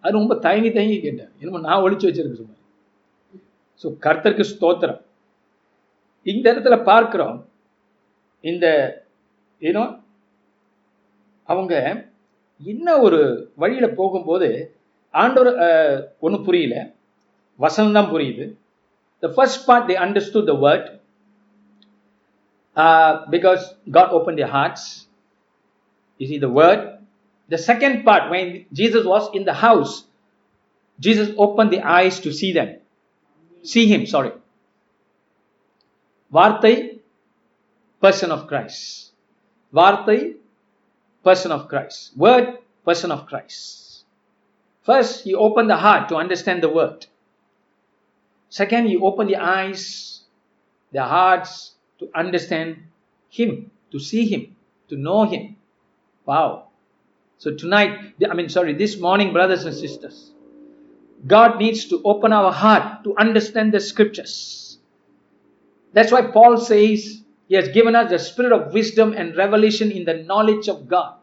[0.03, 2.59] அது ரொம்ப தயங்கி தயங்கி கேட்டேன் என்னமோ நான் ஒழிச்சு வச்சிருக்கேன்
[3.83, 5.01] ஸோ கர்த்தருக்கு ஸ்தோத்திரம்
[6.25, 7.37] இந்த இடத்துல பார்க்குறோம்
[8.43, 8.65] இந்த
[9.61, 9.83] ஏன்னோ
[11.47, 11.75] அவங்க
[12.61, 13.19] என்ன ஒரு
[13.55, 14.49] வழியில் போகும்போது
[15.13, 15.49] ஆண்டவர்
[16.19, 16.75] ஒன்றும் புரியல
[17.59, 18.45] வசனம் தான் புரியுது
[19.21, 20.99] The first part, they understood the word
[22.75, 25.07] uh, because God opened their hearts.
[26.17, 26.97] You see, the word.
[27.47, 30.05] The second part, when Jesus was in the house,
[30.99, 32.77] Jesus opened the eyes to see them.
[33.63, 34.31] See him, sorry.
[36.33, 36.99] Vartai,
[37.99, 39.11] person of Christ.
[39.73, 40.35] Vartai,
[41.23, 42.15] person of Christ.
[42.15, 44.05] Word, person of Christ.
[44.83, 47.05] First, he opened the heart to understand the word.
[48.51, 49.83] Second, He opened the eyes,
[50.91, 52.77] the hearts to understand
[53.29, 54.55] Him, to see Him,
[54.89, 55.55] to know Him.
[56.25, 56.67] Wow.
[57.37, 60.31] So tonight, I mean, sorry, this morning, brothers and sisters,
[61.25, 64.77] God needs to open our heart to understand the scriptures.
[65.93, 70.03] That's why Paul says he has given us the spirit of wisdom and revelation in
[70.03, 71.13] the knowledge of God.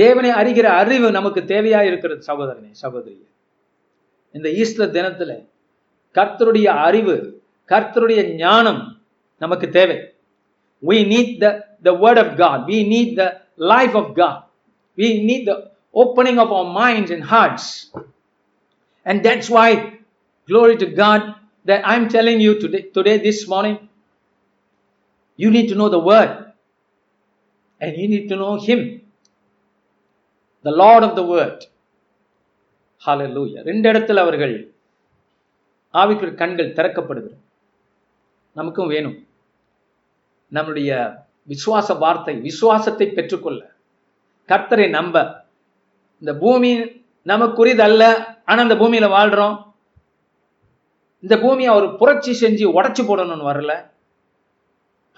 [0.00, 3.26] தேவனை அறிகிற அறிவு நமக்கு தேவையாக இருக்கிறது சகோதரனே சகோதரியே
[4.36, 5.32] இந்த Easter தினத்துல
[6.16, 7.14] கர்த்தருடைய அறிவு
[7.72, 8.82] கர்த்தருடைய ஞானம்
[9.44, 9.98] நமக்கு தேவை
[10.90, 11.50] we need the
[11.86, 13.28] the word of god we need the
[13.74, 14.38] life of god
[15.00, 15.56] we need the
[16.02, 17.66] opening of our minds and hearts
[19.06, 19.68] and that's why
[20.48, 21.22] glory to god
[21.70, 23.76] that i'm telling you today today this morning
[25.42, 26.32] you need to know the word
[27.80, 28.82] and you need to know him
[30.64, 31.56] the lord of the word
[33.04, 34.54] ஹாலலூயா ரெண்டு இடத்துல அவர்கள்
[35.94, 37.34] ஆவிக்குரிய கண்கள் திறக்கப்படுகிற
[38.56, 39.16] நமக்கும் வேணும்
[40.52, 40.90] நம்முடைய
[41.48, 43.60] விசுவாச வார்த்தை விசுவாசத்தை பெற்றுக்கொள்ள
[44.48, 45.16] கர்த்தரை நம்ப
[46.22, 46.70] இந்த பூமி
[47.26, 48.02] நமக்குரியது அல்ல
[48.44, 49.56] ஆனா இந்த பூமியில வாழ்கிறோம்
[51.22, 53.72] இந்த பூமியை அவர் புரட்சி செஞ்சு உடச்சி போடணும்னு வரல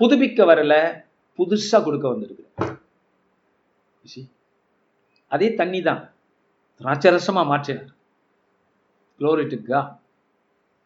[0.00, 0.74] புதுப்பிக்க வரல
[1.38, 2.44] புதுசாக கொடுக்க வந்திருக்கு
[5.30, 6.02] அதே தண்ணி தான்
[6.80, 7.92] திராட்சரசமாக மாற்றினார்
[9.20, 9.80] குளோரிட்டுக்கா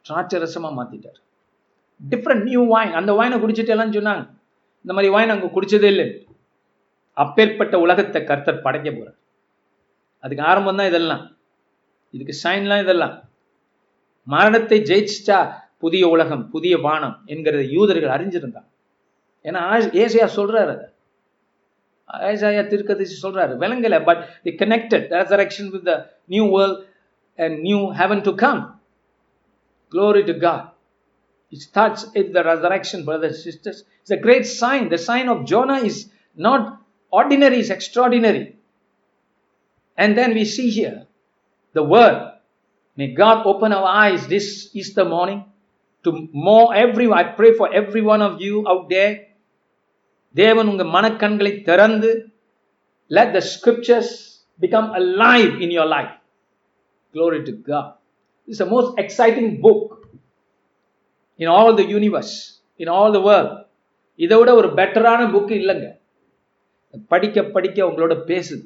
[0.06, 1.18] திராட்சரசமாக மாற்றிட்டார்
[2.00, 4.24] டிஃப்ரெண்ட் நியூ வாயின் அந்த வாயினை குடிச்சிட்டு எல்லாம் சொன்னாங்க
[4.84, 6.06] இந்த மாதிரி வாயின் அங்கே குடிச்சதே இல்லை
[7.16, 9.18] அப்பேற்பட்ட உலகத்தை கர்த்தர் படைக்க போகிறார்
[10.24, 11.24] அதுக்கு ஆரம்பம் தான் இதெல்லாம்
[12.14, 13.14] இதுக்கு சைன்லாம் இதெல்லாம்
[14.26, 15.38] மரணத்தை ஜெயிச்சிட்டா
[15.78, 18.68] புதிய உலகம் புதிய வானம் என்கிறத யூதர்கள் அறிஞ்சிருந்தாங்க
[19.44, 19.60] ஏன்னா
[19.96, 20.86] ஏசியா சொல்றாரு அதை
[22.12, 25.98] As I Isaiah Tirkadish சொல்றாரு விளங்கல but they connected resurrection with the
[26.34, 26.84] new world
[27.38, 28.60] and new heaven to come.
[29.94, 30.70] glory to god
[31.50, 35.44] it starts at the resurrection brothers and sisters it's a great sign the sign of
[35.44, 35.96] jonah is
[36.36, 36.80] not
[37.10, 38.56] ordinary it's extraordinary
[39.96, 41.06] and then we see here
[41.72, 42.18] the word
[42.96, 44.70] may god open our eyes this
[44.80, 45.44] easter morning
[46.04, 46.28] to
[46.32, 49.12] more everyone i pray for every one of you out there
[50.34, 52.10] தேவன் உங்க மனக்கண்களை திறந்து
[53.10, 54.12] let the scriptures
[54.60, 56.14] become alive in your life
[57.14, 57.90] glory to God
[58.48, 59.86] it's a most exciting book
[61.40, 62.34] in all the universe
[62.80, 63.54] in all the world
[64.20, 65.88] இதை விட ஒரு பெட்டரான book இல்லைங்க
[67.10, 68.64] படிக்க படிக்க உங்களோட பேசுது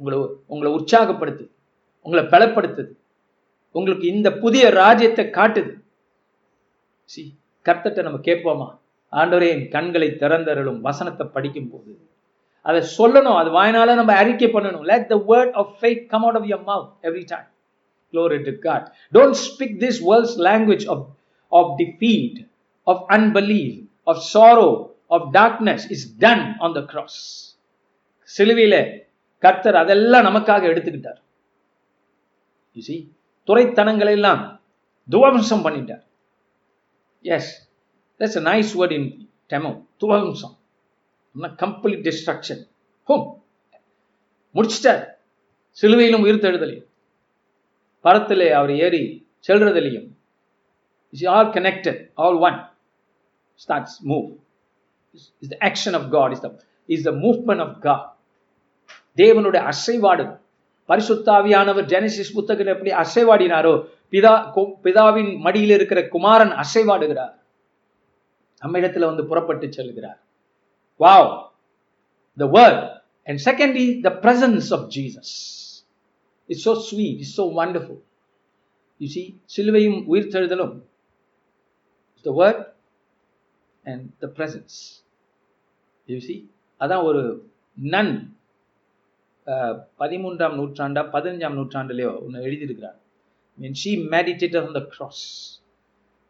[0.00, 0.16] உங்களை
[0.46, 1.50] உங்களை உற்சாகப்படுத்துது
[2.06, 2.92] உங்களை பலப்படுத்துது
[3.74, 5.72] உங்களுக்கு இந்த புதிய ராஜ்யத்தை காட்டுது
[7.10, 7.22] சி
[7.66, 8.68] கர்த்தத்தை நம்ம கேட்போமா
[9.12, 11.92] ஆண்டவரே என் கண்களை திறந்தருளும் வசனத்தை படிக்கும் போது
[12.66, 16.48] அதை சொல்லணும் அது வாயினால நம்ம அறிக்கை பண்ணணும் let the word of faith come out of
[16.52, 17.46] your mouth every time
[18.14, 18.86] glory to God
[19.12, 21.04] don't speak this world's language of
[21.52, 22.38] of defeat
[22.86, 23.74] of unbelief
[24.06, 24.68] of sorrow
[25.10, 27.20] of darkness is done on the cross
[28.30, 28.80] சிலுவையில்
[29.42, 31.20] கர்த்தர் அதெல்லாம் நமக்காக எடுத்துக்கிட்டார்
[33.48, 34.42] துறைத்தனங்களை எல்லாம்
[35.08, 36.04] துவம்சம் பண்ணிட்டார்
[37.24, 37.52] yes
[38.20, 39.04] That's a nice word in
[39.50, 39.74] Tamil.
[40.00, 40.54] துவம்சம்
[41.60, 42.62] கம்ப்ளீட் டிஸ்ட்ரக்ஷன்
[43.08, 43.24] ஹோம்
[44.54, 45.02] முடிச்சிட்டார்
[45.78, 46.86] சிலுவையிலும் உயிர்த்தெழுதலையும்
[48.04, 49.02] பரத்திலே அவர் ஏறி
[49.44, 50.08] செல்றதிலையும்
[51.12, 52.58] is all connected all one
[53.60, 54.26] starts move
[55.42, 56.50] is the action of God is the
[56.88, 58.04] is the movement of God
[59.18, 60.26] தேவனுடைய அசைவாடு
[60.88, 63.74] பரிசுத்தாவியானவர் ஜெனசிஸ் புத்தகத்தில் எப்படி அசைவாடினாரோ
[64.12, 64.34] பிதா
[64.84, 67.34] பிதாவின் மடியில் இருக்கிற குமாரன் அசைவாடுகிறார்
[68.62, 70.20] நம்ம இடத்துல வந்து புறப்பட்டு செல்கிறார்
[71.00, 71.30] wow
[72.38, 72.82] the word
[73.26, 75.34] and is the presence of Jesus
[76.50, 78.02] it's so sweet it's so wonderful
[79.00, 79.22] you see
[79.56, 80.76] சிலுவையும் உயிர் தழுதலும்
[82.26, 82.62] the word
[83.84, 84.78] and the presence
[86.08, 86.36] you see
[86.80, 87.22] அதான் ஒரு
[87.76, 88.14] நன்
[90.00, 92.96] பதிமூன்றாம் நூற்றாண்டா பதினஞ்சாம் நூற்றாண்டுலேயோ ஒன்று எழுதியிருக்கிறார்
[93.58, 95.22] mean she meditator on the cross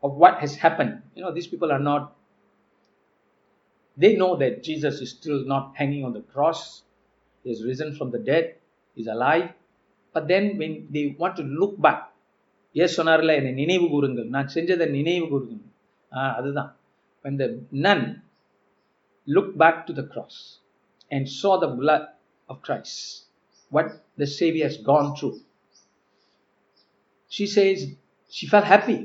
[0.02, 2.06] of what has happen you know these people are not
[3.96, 6.82] They know that Jesus is still not hanging on the cross,
[7.42, 8.56] he is risen from the dead,
[8.96, 9.50] is alive.
[10.12, 12.12] But then when they want to look back,
[12.72, 14.30] yes, சொன்னார்ல என்னை நினைவு கூறுங்கள்
[17.22, 17.64] when the
[17.72, 18.22] nun
[19.26, 20.60] looked back to the cross
[21.10, 22.06] and saw the blood
[22.48, 23.24] of Christ,
[23.70, 25.40] what the Savior has gone through,
[27.28, 27.88] she says
[28.30, 29.05] she felt happy.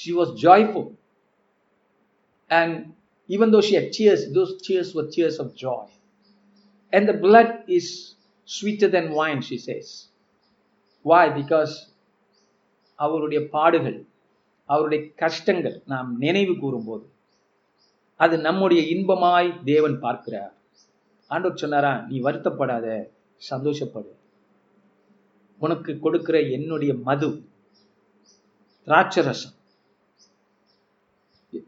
[0.00, 0.96] She was joyful.
[2.50, 2.93] And
[3.28, 5.86] even though she had tears, those tears were tears of joy.
[6.92, 9.86] And the blood is sweeter than wine, she says.
[11.04, 11.24] Why?
[11.40, 11.72] Because
[12.98, 13.96] அவருடைய பாடுகள்
[14.68, 17.06] அவருடைய கஷ்டங்கள் நாம் நினைவு கூறும்போது
[18.20, 20.52] அது நம்முடைய இன்பமாய் தேவன் பார்க்கிறார்
[21.30, 22.86] ஆண்டவர் சொன்னாரா நீ வருத்தப்படாத
[23.40, 24.12] சந்தோஷப்படு
[25.60, 27.28] உனக்கு கொடுக்கிற என்னுடைய மது
[28.86, 29.53] திராட்சரசம்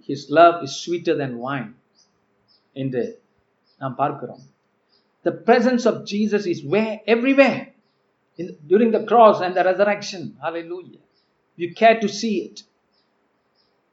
[0.09, 1.71] his love is sweeter then wine
[2.77, 3.05] என்று
[3.81, 4.43] நாம் பார்க்கிறோம்
[5.27, 6.85] the presence of Jesus is way
[7.15, 7.49] every way
[8.71, 11.01] during the cross and the resurrection ஹalleluya
[11.59, 12.57] you care to see it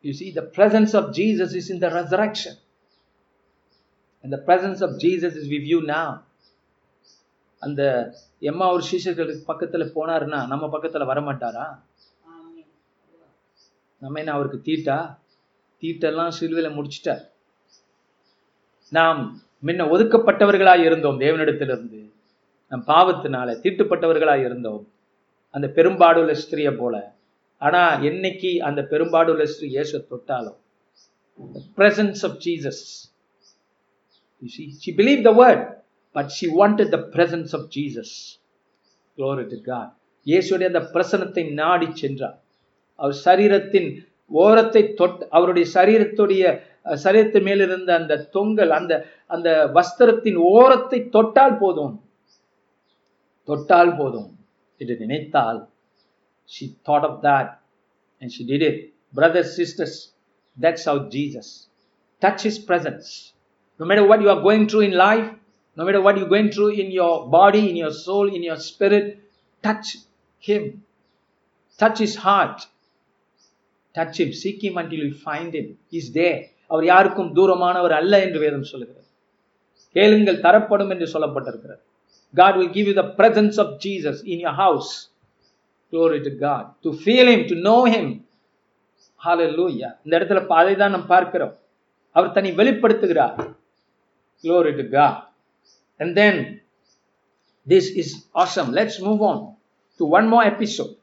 [0.06, 2.56] you see the presence of jesus is in the resurrection
[4.24, 5.48] and the presence of jesus is
[7.62, 7.82] அந்த
[8.42, 11.66] எம்மா ஒரு சீஷர்களுக்கு பக்கத்துல போனாருன்னா நம்ம பக்கத்துல வரமாட்டாரா
[14.02, 14.98] நம்ம என்ன அவருக்கு தீட்டா
[15.84, 17.24] தீட்டெல்லாம் சிலுவையில் முடிச்சிட்டார்
[18.92, 19.22] நாம்
[19.63, 22.02] முன்ன ஒதுக்கப்பட்டவர்களாய் இருந்தோம் தேவனிடத்திலிருந்து
[22.72, 24.84] நம் பாவத்தினால தீட்டுப்பட்டவர்களாய் இருந்தோம்
[25.54, 26.96] அந்த பெரும்பாடுள்ள ஸ்திரியை போல
[27.62, 30.60] ஆனா என்னைக்கு அந்த பெரும்பாடுள்ள ஸ்திரீ இயேசு தொட்டாலும்
[31.78, 32.84] presence of Jesus
[34.44, 35.60] she, she believed the word
[36.16, 38.10] but she wanted the presence of jesus
[40.28, 42.36] இயேசுடைய அந்த பிரசனத்தை நாடி சென்றார்
[43.00, 43.89] அவர் சரீரத்தின்
[44.44, 46.44] ஓரத்தை தொட் அவருடைய சரீரத்துடைய
[47.04, 48.94] சரீரத்து மேலிருந்த அந்த தொங்கல் அந்த
[49.36, 51.94] அந்த வஸ்திரத்தின் ஓரத்தை தொட்டால் போதும்
[53.48, 54.30] தொட்டால் போதும்
[54.82, 55.60] என்று நினைத்தால்
[56.50, 57.52] she thought of that
[58.22, 58.82] and she did it
[59.13, 60.00] brothers sisters
[60.58, 61.54] that's how Jesus
[62.22, 63.13] touch is presence
[63.80, 65.30] no matter what you are going through in life,
[65.78, 69.06] no matter what you're going through in your body, in your soul, in your spirit,
[69.63, 69.88] touch
[70.44, 70.63] Him.
[71.80, 72.68] Touch His heart.
[73.96, 76.30] Touch him seek until find him is they
[76.72, 79.02] அவர் யாருக்கும் தூரமானவர் அல்ல என்று வேதம் சொல்லுகிறது
[79.96, 81.82] கேளுங்கள் தரப்படும் என்று சொல்லப்பட்டிருக்கிறது
[82.34, 84.92] God will give you the presence of Jesus in your house
[85.94, 88.12] glory to God to feel him to know him
[89.22, 91.54] hallelujah இந்த இடத்துல அதை தான் நம்ம பார்க்கிறோம்
[92.16, 93.36] அவர் தன்னை வெளிப்படுத்துகிறார்
[94.44, 95.20] glory to God
[96.00, 96.39] and then
[97.68, 98.13] this is
[98.38, 99.42] awesome let's move on
[100.00, 100.94] to one more episode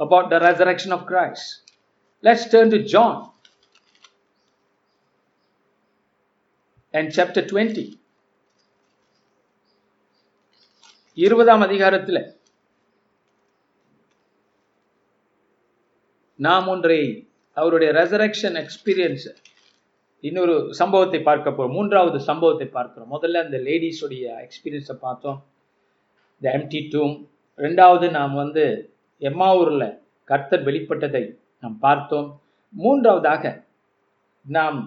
[0.00, 1.44] about the resurrection of Christ.
[2.24, 3.14] Let's turn to John
[6.94, 7.86] and chapter 20.
[11.18, 12.20] இருபதாம் அதிகாரத்தில்
[16.38, 16.98] நாம் ஒன்றை
[17.56, 19.24] அவருடைய ரெசரக்ஷன் எக்ஸ்பீரியன்ஸ்
[20.24, 25.38] இன்னொரு சம்பவத்தை பார்க்க போகிறோம் மூன்றாவது சம்பவத்தை பார்க்கிறோம் முதல்ல அந்த லேடிஸுடைய எக்ஸ்பீரியன்ஸை பார்த்தோம்
[26.40, 27.14] த எம்டி டூம்
[27.58, 28.64] ரெண்டாவது நாம் வந்து
[29.20, 29.98] எம்மாவூரில்
[30.24, 31.38] கர்த்தர் வெளிப்பட்டதை
[31.60, 32.40] நாம் பார்த்தோம்
[32.74, 33.66] மூன்றாவதாக
[34.42, 34.87] நாம்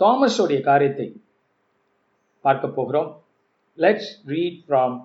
[0.00, 1.22] தாமஸோடைய காரியத்தை
[2.40, 3.24] பார்க்க போகிறோம்
[3.76, 4.96] let's read from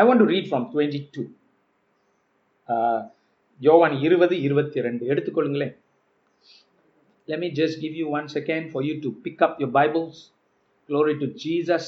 [0.00, 1.24] I want to read from twenty two
[3.60, 5.74] யோவான் இருபது இருபத்தி ரெண்டு எடுத்துக்கொள்ளுங்களேன்
[7.28, 10.30] let me just give you one second for you to to pick up your Bibles.
[10.88, 11.87] Glory to Jesus.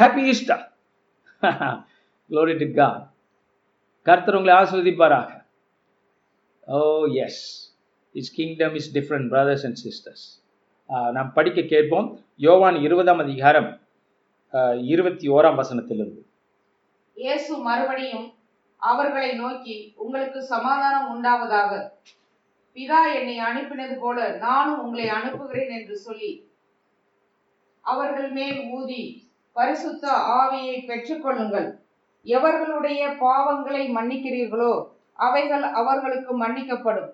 [0.00, 0.58] Happy Easter.
[2.30, 3.17] Glory to
[4.06, 5.30] கர்த்தர் உங்களை ஆஸ்வதிப்பாராக
[6.68, 6.78] oh
[7.24, 7.42] yes
[8.14, 10.24] his kingdom is different brothers and sisters
[11.12, 12.06] நாம் படிக்க கேட்போம்
[12.40, 13.68] யோவான் இருபதாம் அதிகாரம்
[14.86, 16.22] இருபத்தி ஓராம் வசனத்திலிருந்து
[17.16, 18.26] இயேசு மறுபடியும்
[18.82, 21.72] அவர்களை நோக்கி உங்களுக்கு சமாதானம் உண்டாவதாக
[22.76, 26.30] பிதா என்னை அனுப்பினது போல நானும் உங்களை அனுப்புகிறேன் என்று சொல்லி
[27.84, 29.02] அவர்கள் மேல் ஊதி
[29.56, 30.06] பரிசுத்த
[30.34, 31.68] ஆவியை பெற்றுக்கொள்ளுங்கள்
[32.26, 34.72] எவர்களுடைய பாவங்களை மன்னிக்கிறீர்களோ
[35.18, 37.10] அவைகள் அவர்களுக்கு மன்னிக்கப்படும்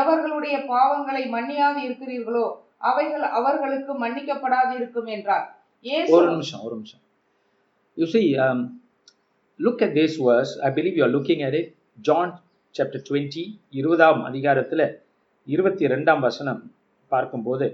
[0.00, 2.46] எவர்களுடைய பாவங்களை மன்னியாது இருக்கிறீர்களோ
[2.78, 5.46] அவைகள் அவர்களுக்கு மன்னிக்கப்படாது இருக்கும் என்றார்
[6.08, 7.02] ஒரு நிமிஷம் ஒரு நிமிஷம்
[7.96, 8.22] you see
[9.60, 11.72] look at this verse I believe you are looking at it
[11.98, 12.32] John
[12.74, 13.44] chapter twenty
[13.70, 14.86] இருபதாம் அதிகாரத்தில்
[15.48, 16.62] இருபத்தி ரெண்டாம் வசனம்
[17.12, 17.66] பார்க்கும்போது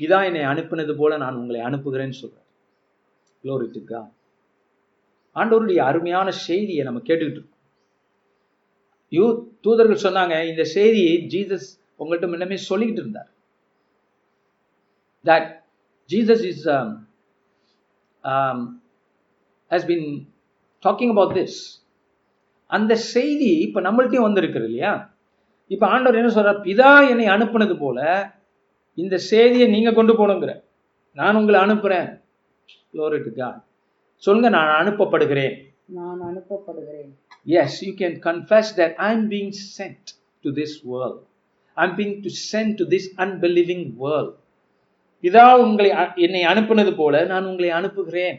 [0.00, 2.40] பிதா என்னை அனுப்பினது போல நான் உங்களை அனுப்புகிறேன்னு சொல்றேன்
[5.36, 7.50] ஆண்டவருடைய அருமையான செய்தியை நம்ம கேட்டுக்கிட்டு
[9.12, 9.24] யூ
[9.60, 11.68] தூதர்கள் சொன்னாங்க இந்த செய்தியை ஜீசஸ்
[12.00, 13.30] உங்கள்கிட்ட முன்னமே சொல்லிக்கிட்டு இருந்தார்
[15.24, 15.48] that
[16.10, 16.64] Jesus is
[19.70, 20.06] has been
[20.82, 21.58] talking about this
[22.70, 24.92] அந்த செய்தி இப்போ நம்மள்கிட்டயும் வந்திருக்குது இல்லையா
[25.70, 27.98] இப்போ ஆண்டவர் என்ன சொல்கிறார் பிதா என்னை அனுப்புனது போல
[28.98, 30.52] இந்த செய்தியை நீங்கள் கொண்டு போகணுங்கிற
[31.16, 32.08] நான் உங்களை அனுப்புகிறேன்
[32.88, 33.58] க்ளோரிட்டுக்கான்
[34.22, 35.54] சொல்லுங்க நான் அனுப்பப்படுகிறேன்
[35.92, 37.10] நான் அனுப்பப்படுகிறேன்
[37.56, 40.10] yes you can confess that I am being sent
[40.44, 41.20] to this world
[41.76, 44.32] I am being to sent to this unbelieving world
[45.24, 45.90] இதா உங்களை
[46.26, 48.38] என்னை அனுப்புனது போல நான் உங்களை அனுப்புகிறேன்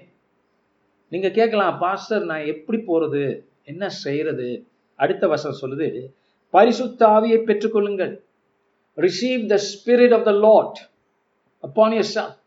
[1.12, 3.23] நீங்க கேட்கலாம் பாஸ்டர் நான் எப்படி போறது
[3.63, 4.47] என்ன செய்யறது
[4.99, 5.89] அடுத்த வசனம் சொல்லுது
[6.53, 8.13] பரிசுத்தாவியை பெற்றுக்கொள்ளுங்கள்
[8.97, 10.79] receive the spirit of the Lord
[11.63, 12.38] upon yourself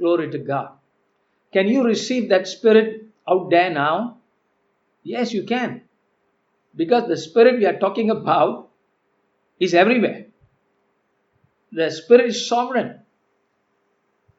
[0.00, 0.70] glory to God
[1.54, 4.18] Can you receive that spirit out there now?
[5.04, 5.82] Yes, you can.
[6.74, 8.70] Because the spirit we are talking about
[9.60, 10.26] is everywhere.
[11.70, 13.00] The spirit is sovereign.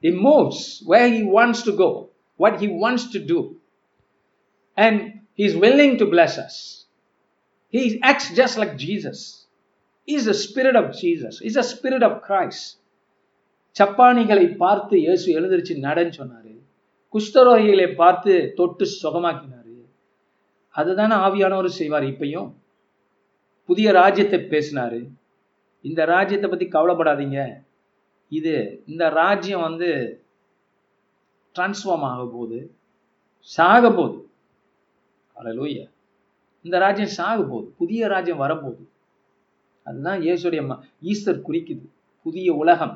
[0.00, 3.56] He moves where he wants to go, what he wants to do.
[4.76, 6.84] And he's willing to bless us.
[7.70, 9.46] He acts just like Jesus.
[10.04, 11.38] He's the spirit of Jesus.
[11.38, 12.76] He's the spirit of Christ.
[13.78, 16.45] சப்பானிகளை பார்த்து இயேசு எழுந்திருச்சு நடன்னு சொன்னார்
[17.14, 19.62] குஷ்டரோகிகளை பார்த்து தொட்டு சுகமாக்கினார்
[20.74, 22.48] அதுதானே ஆவியானவர் செய்வார் இப்பையும்
[23.68, 24.98] புதிய ராஜ்யத்தை பேசினார்
[25.84, 27.40] இந்த ராஜ்யத்தை பற்றி கவலைப்படாதீங்க
[28.32, 28.54] இது
[28.84, 29.88] இந்த ராஜ்யம் வந்து
[31.56, 32.58] டிரான்ஸ்ஃபார்ம் ஆக போகுது
[33.50, 34.18] சாக போகுது
[35.36, 35.78] அலலூய
[36.64, 38.84] இந்த ராஜ்யம் சாக போகுது புதிய ராஜ்யம் வரப்போகுது
[39.86, 40.62] அதுதான் ஏசுடைய
[41.02, 41.86] ஈஸ்டர் குறிக்குது
[42.26, 42.95] புதிய உலகம்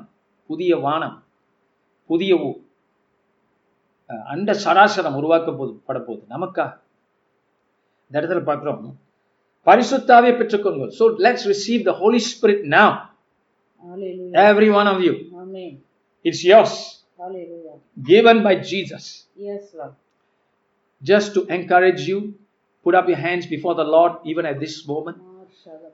[0.51, 1.16] புதிய வானம்
[2.11, 2.33] புதிய
[4.33, 6.66] அண்ட சராசரம் உருவாக்க போது படப்போகுது நமக்கா
[8.11, 8.95] இந்த இடத்துல பார்க்குறோம்
[9.66, 12.95] பரிசுத்தாவே பெற்றுக்கொள்ங்க so let's receive the Holi spirit now
[14.47, 15.14] every one of you
[16.25, 16.79] it's yours
[18.03, 19.27] given by Jesus.
[19.38, 19.64] Yes,
[21.03, 22.35] Just to encourage you,
[22.87, 23.19] put up your
[23.47, 24.75] before the Lord even at this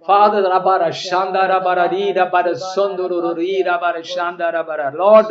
[0.07, 4.93] Father, Rabara Shandara Bararira Barasondururira Barashandara Bara.
[4.95, 5.27] Lord,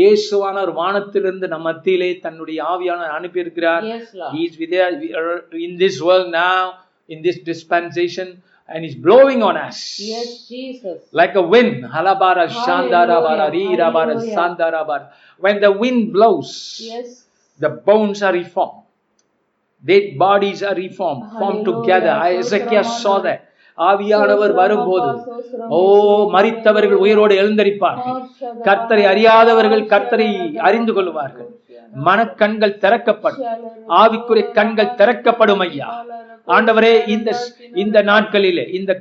[0.00, 3.86] இயேசுவானவர் வானத்திலிருந்து நம் மத்தியிலே தன்னுடைய ஆவியானவர் அனுப்பி இருக்கிறார்
[4.44, 4.76] is with
[5.68, 6.66] in this world now
[7.16, 8.34] in this dispensation
[8.68, 9.78] and he's blowing on us.
[9.98, 10.96] Yes, Jesus.
[11.10, 11.84] Like a wind.
[11.84, 15.06] Halabara, Shandarabara, Rirabara, Sandarabara.
[15.42, 16.50] When the wind blows,
[16.82, 17.08] yes.
[17.60, 18.82] the bones are reformed.
[19.84, 22.14] dead bodies are reformed, formed together.
[22.36, 23.42] Ezekiel saw that.
[23.78, 25.10] ஆவியானவர் வரும்போது
[25.70, 25.80] ஓ
[26.32, 28.16] மறித்தவர்கள் உயிரோடு எழுந்தரிப்பார்கள்
[28.66, 30.26] கர்த்தரை அறியாதவர்கள் கர்த்தரை
[30.68, 31.48] அறிந்து கொள்வார்கள்
[32.06, 33.44] மனக்கண்கள் திறக்கப்படும்
[34.00, 35.90] ஆவிக்குரிய கண்கள் திறக்கப்படும் ஐயா
[36.48, 37.30] ஆண்டவரே இந்த
[37.76, 38.94] இந்த நாட்களிலே இந்த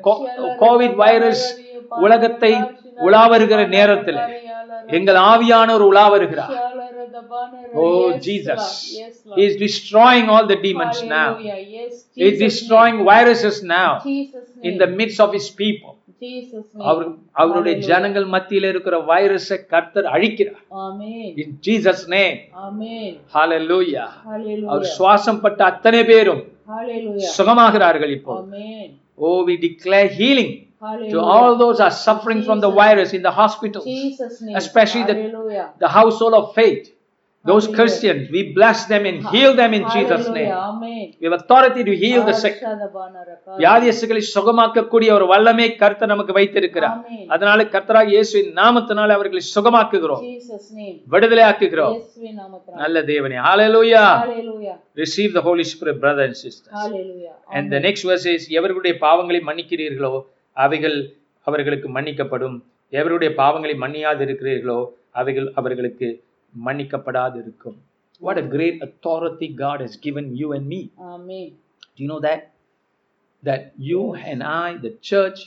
[0.62, 1.46] கோவிட் வைரஸ்
[2.06, 2.54] உலகத்தை
[3.08, 4.22] உலா வருகிற நேரத்தில்
[4.92, 6.56] எங்கள் ஆவியானவர் உலா வருகிறார்
[7.76, 8.94] Oh, yes, Jesus.
[8.98, 11.10] Yes, He is destroying all the demons Hallelujah.
[11.10, 11.38] now.
[11.38, 15.94] Yes, he is destroying viruses now in the midst of his people.
[16.90, 17.04] அவர்
[17.42, 20.64] அவருடைய ஜனங்கள் மத்தியில இருக்கிற வைரஸை கர்த்தர் அழிக்கிறார்
[21.42, 21.52] இன்
[24.96, 26.42] சுவாசம் பட்ட அத்தனை பேரும்
[27.38, 28.38] சுகமாகிறார்கள் இப்போ
[29.28, 30.56] oh we declare healing
[30.82, 33.86] To all those are suffering from the virus in the hospitals,
[34.56, 35.16] especially the,
[35.80, 36.84] the household of faith.
[37.48, 40.54] Those Christians, we bless them and heal them in Jesus' name.
[41.20, 42.56] We have authority to heal the sick.
[43.62, 46.98] வியாதியசுகளை சுகமாக்கக்கூடிய ஒரு வல்லமே கர்த்த நமக்கு வைத்திருக்கிறார்
[47.34, 50.24] அதனால கர்த்தராக இயேசுவின் நாமத்தினால அவர்களை சுகமாக்குகிறோம்
[51.08, 51.96] விடுதலை ஆக்குகிறோம்
[52.84, 54.04] நல்ல தேவனே ஹalleluya
[55.02, 58.06] receive the holy spirit brother and sisters hallelujah and the next
[58.60, 60.14] எவர்களுடைய பாவங்களை மன்னிக்கிறீர்களோ
[60.58, 61.00] அவைகள்
[61.48, 62.58] அவர்களுக்கு மன்னிக்கப்படும்
[62.94, 64.80] எவருடைய பாவங்களை மன்னியாது இருக்கிறீர்களோ
[65.20, 66.08] அவைகள் அவர்களுக்கு
[66.66, 67.78] மன்னிக்கப்படாதிருக்கும்
[68.20, 68.48] What a oh.
[68.48, 70.80] great authority God has given you and me.
[71.00, 71.50] Amen.
[71.96, 72.54] Do you know that?
[73.44, 74.16] That you
[74.16, 75.40] and I, the church,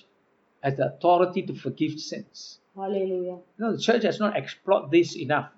[0.63, 2.59] has the authority to forgive sins.
[2.77, 3.39] Hallelujah.
[3.57, 5.51] You know, the church has not explored this enough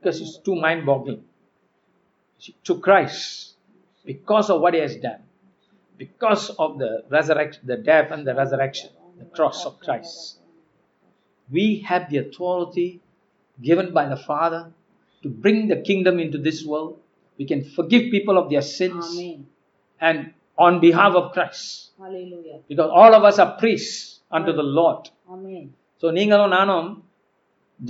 [0.00, 1.24] because it's too mind boggling.
[2.64, 3.54] To Christ,
[4.04, 5.22] because of what he has done,
[5.96, 8.90] because of the resurrection, the death and the resurrection,
[9.18, 10.38] the cross of Christ,
[11.50, 13.00] we have the authority
[13.58, 14.62] given by the Father
[15.24, 16.92] to bring the kingdom into this world.
[17.40, 19.38] We can forgive people of their sins Amen.
[20.00, 21.64] and on behalf of Christ.
[22.00, 22.58] Hallelujah.
[22.70, 25.02] Because all of us are priests unto the Lord.
[25.28, 25.64] Amen.
[26.02, 26.88] So, நீங்களும் நானும்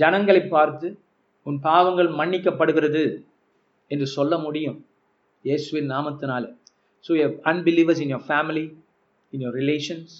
[0.00, 0.87] ஜனங்களை பார்த்து
[1.45, 3.03] உன் பாவங்கள் மன்னிக்கப்படுகிறது
[3.91, 4.77] என்று சொல்ல முடியும்
[5.45, 6.45] இயேசுவின் நாமத்தினால
[7.05, 8.65] so you unbelievers in your family
[9.33, 10.13] in your relations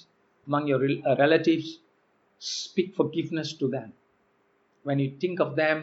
[0.47, 0.85] among your
[1.23, 1.71] relatives
[2.41, 3.91] speak forgiveness to them
[4.89, 5.77] when you think of them,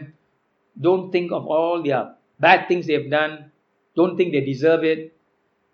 [0.77, 2.03] don't think of all their
[2.39, 3.33] bad things they have done.
[3.97, 5.01] Don't think they deserve it.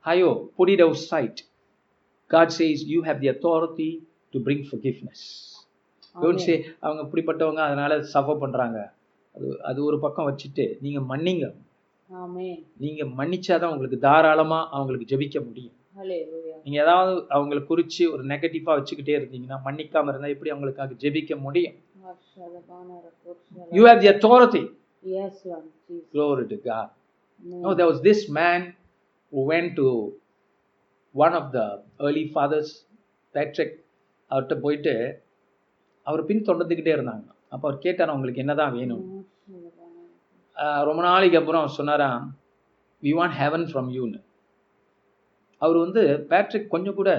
[0.06, 1.38] Hayo, put it outside.
[2.32, 3.92] God says you have the authority
[4.34, 5.22] to bring forgiveness.
[6.16, 6.56] Don't say
[6.86, 8.80] அவங்க இப்படிப்பட்டவங்க அதனால suffer பண்றாங்க
[9.36, 11.46] அது அது ஒரு பக்கம் வச்சுட்டு நீங்க மன்னிங்க
[12.84, 15.78] நீங்க மன்னிச்சாதான் உங்களுக்கு தாராளமா அவங்களுக்கு ஜெபிக்க முடியும்
[16.66, 22.52] நீங்க ஏதாவது அவங்களை குறிச்சு ஒரு நெகட்டிவா வச்சுக்கிட்டே இருந்தீங்கன்னா மன்னிக்காம இருந்தா எப்படி அவங்களுக்காக ஜெபிக்க முடியும் Hashem,
[23.72, 24.70] you have the authority.
[25.04, 25.64] Yes, Lord.
[25.88, 26.06] Jesus.
[26.12, 26.90] Glory to God.
[27.46, 27.58] No.
[27.60, 28.74] no, there was this man
[29.34, 29.88] who went to
[31.16, 31.66] one of the
[32.00, 32.70] early fathers,
[33.36, 33.72] Patrick,
[34.32, 34.94] அவர்கிட்ட போயிட்டு
[36.08, 39.04] அவர் பின் தொடர்ந்துக்கிட்டே இருந்தாங்க அப்போ அவர் கேட்டார் உங்களுக்கு என்னதான் வேணும்
[40.88, 42.24] ரொம்ப நாளைக்கு அப்புறம் அவர் சொன்னாராம்
[43.04, 44.20] வி வாண்ட் ஹெவன் ஃப்ரம் யூன்னு
[45.62, 47.12] அவர் வந்து பேட்ரிக் கொஞ்சம் கூட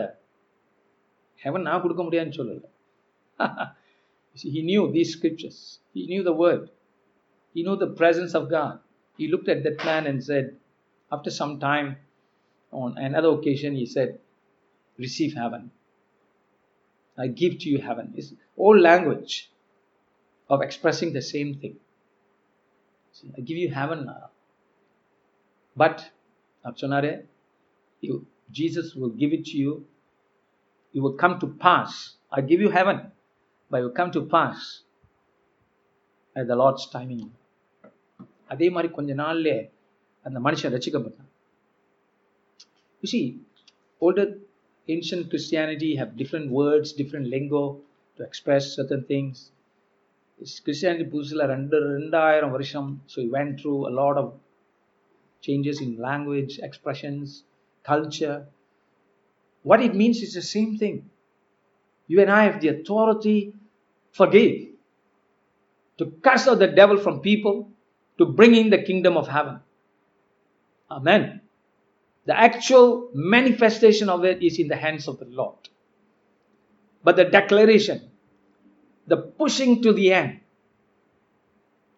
[1.40, 2.70] ஹெவன் நான் கொடுக்க முடியாதுன்னு சொல்லலை
[4.34, 6.70] see, he knew these scriptures, he knew the word,
[7.52, 8.80] he knew the presence of God.
[9.16, 10.56] He looked at that man and said,
[11.12, 11.96] after some time,
[12.72, 14.18] on another occasion, he said,
[14.98, 15.70] Receive heaven.
[17.16, 18.12] I give to you heaven.
[18.16, 19.50] It's all language
[20.48, 21.76] of expressing the same thing.
[23.12, 24.30] See, I give you heaven now.
[25.76, 26.10] But,
[26.66, 27.22] Sonare,
[28.00, 29.86] you, Jesus will give it to you.
[30.92, 32.14] It will come to pass.
[32.30, 33.12] I give you heaven
[33.74, 34.58] but will come to pass
[36.36, 37.30] at the Lord's timing.
[38.52, 39.54] அதே மாதிரி கொஞ்ச நாள்லே
[40.26, 41.30] அந்த மனுஷன் ரசிக்கப்பட்டான்
[43.02, 43.24] You see,
[44.00, 44.26] older
[44.88, 47.62] ancient Christianity have different words, different lingo
[48.18, 49.34] to express certain things.
[50.40, 54.28] It's Christianity புதுசில் ரெண்டு ரெண்டாயிரம் வருஷம் so you went through a lot of
[55.42, 57.28] changes in language, expressions,
[57.84, 58.38] culture.
[59.64, 60.96] What it means is the same thing.
[62.10, 63.38] You and I have the authority
[64.14, 64.52] forgive,
[65.98, 67.56] to cast out the devil from people,
[68.18, 69.56] to bring in the kingdom of heaven.
[70.90, 71.40] Amen.
[72.28, 75.62] The actual manifestation of it is in the hands of the Lord.
[77.04, 77.98] But the declaration,
[79.08, 80.40] the pushing to the end,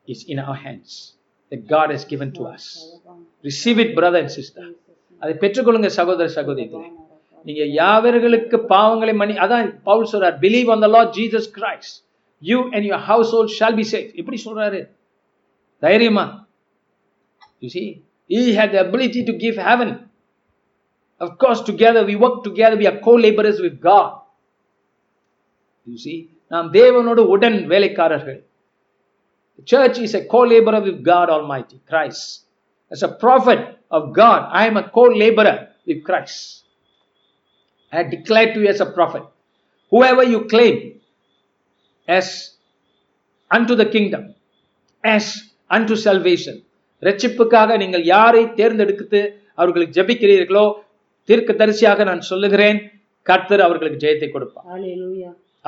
[0.09, 1.15] is in our hands
[1.53, 2.65] that God has given to us.
[3.45, 4.65] Receive it, brother and sister.
[5.23, 6.89] அதை பெற்றுக்கொள்ளுங்க சகோதர சகோதரிகளே
[7.49, 11.97] நீங்க யாவர்களுக்கு பாவங்களை மணி அதான் பவுல் சொல்றார் believe on the Lord Jesus Christ
[12.43, 14.81] you and your household shall be safe எப்படி சொல்கிறாரு
[15.83, 16.25] தைரியமா
[17.65, 17.85] you see
[18.31, 19.95] he had the ability to give heaven
[21.21, 24.13] of course together we work together we are co labourers with God
[25.89, 26.17] you see
[26.55, 28.41] நாம் தேவனோடு உடன் வேலைக்காரர்கள்
[29.65, 32.45] Church is a co-laborer with God Almighty, Christ.
[32.93, 33.79] As a prophet
[33.91, 35.69] of God, I am a co-laborer
[35.87, 36.65] with Christ.
[37.93, 39.23] I declare to you as a prophet.
[39.93, 40.96] Whoever you claim
[42.09, 42.57] as
[43.51, 44.25] unto the kingdom,
[45.05, 45.27] as
[45.71, 46.57] unto salvation.
[47.03, 49.19] ரட்சிப்புக்காக நீங்கள் யாரை தேர்ந்தெடுத்து
[49.55, 50.63] அவர்களுக்கு ஜபிக்கிறீர்களோ
[51.29, 52.79] தீர்க்க தரிசியாக நான் சொல்லுகிறேன்
[53.27, 54.69] கர்த்தர் அவர்களுக்கு ஜெயத்தை கொடுப்பார்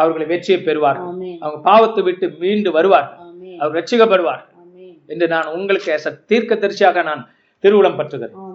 [0.00, 1.10] அவர்களை வெற்றியை பெறுவார்கள்
[1.40, 3.20] அவங்க பாவத்தை விட்டு மீண்டு வருவார்கள்
[3.58, 4.54] அவர் ரட்சிக்கப்படுவார்கள்
[5.08, 7.22] என்று நான் உங்களுக்கு தீர்க்க தரிசியாக நான்
[7.64, 8.36] திருவுளம் பற்றுகிறேன்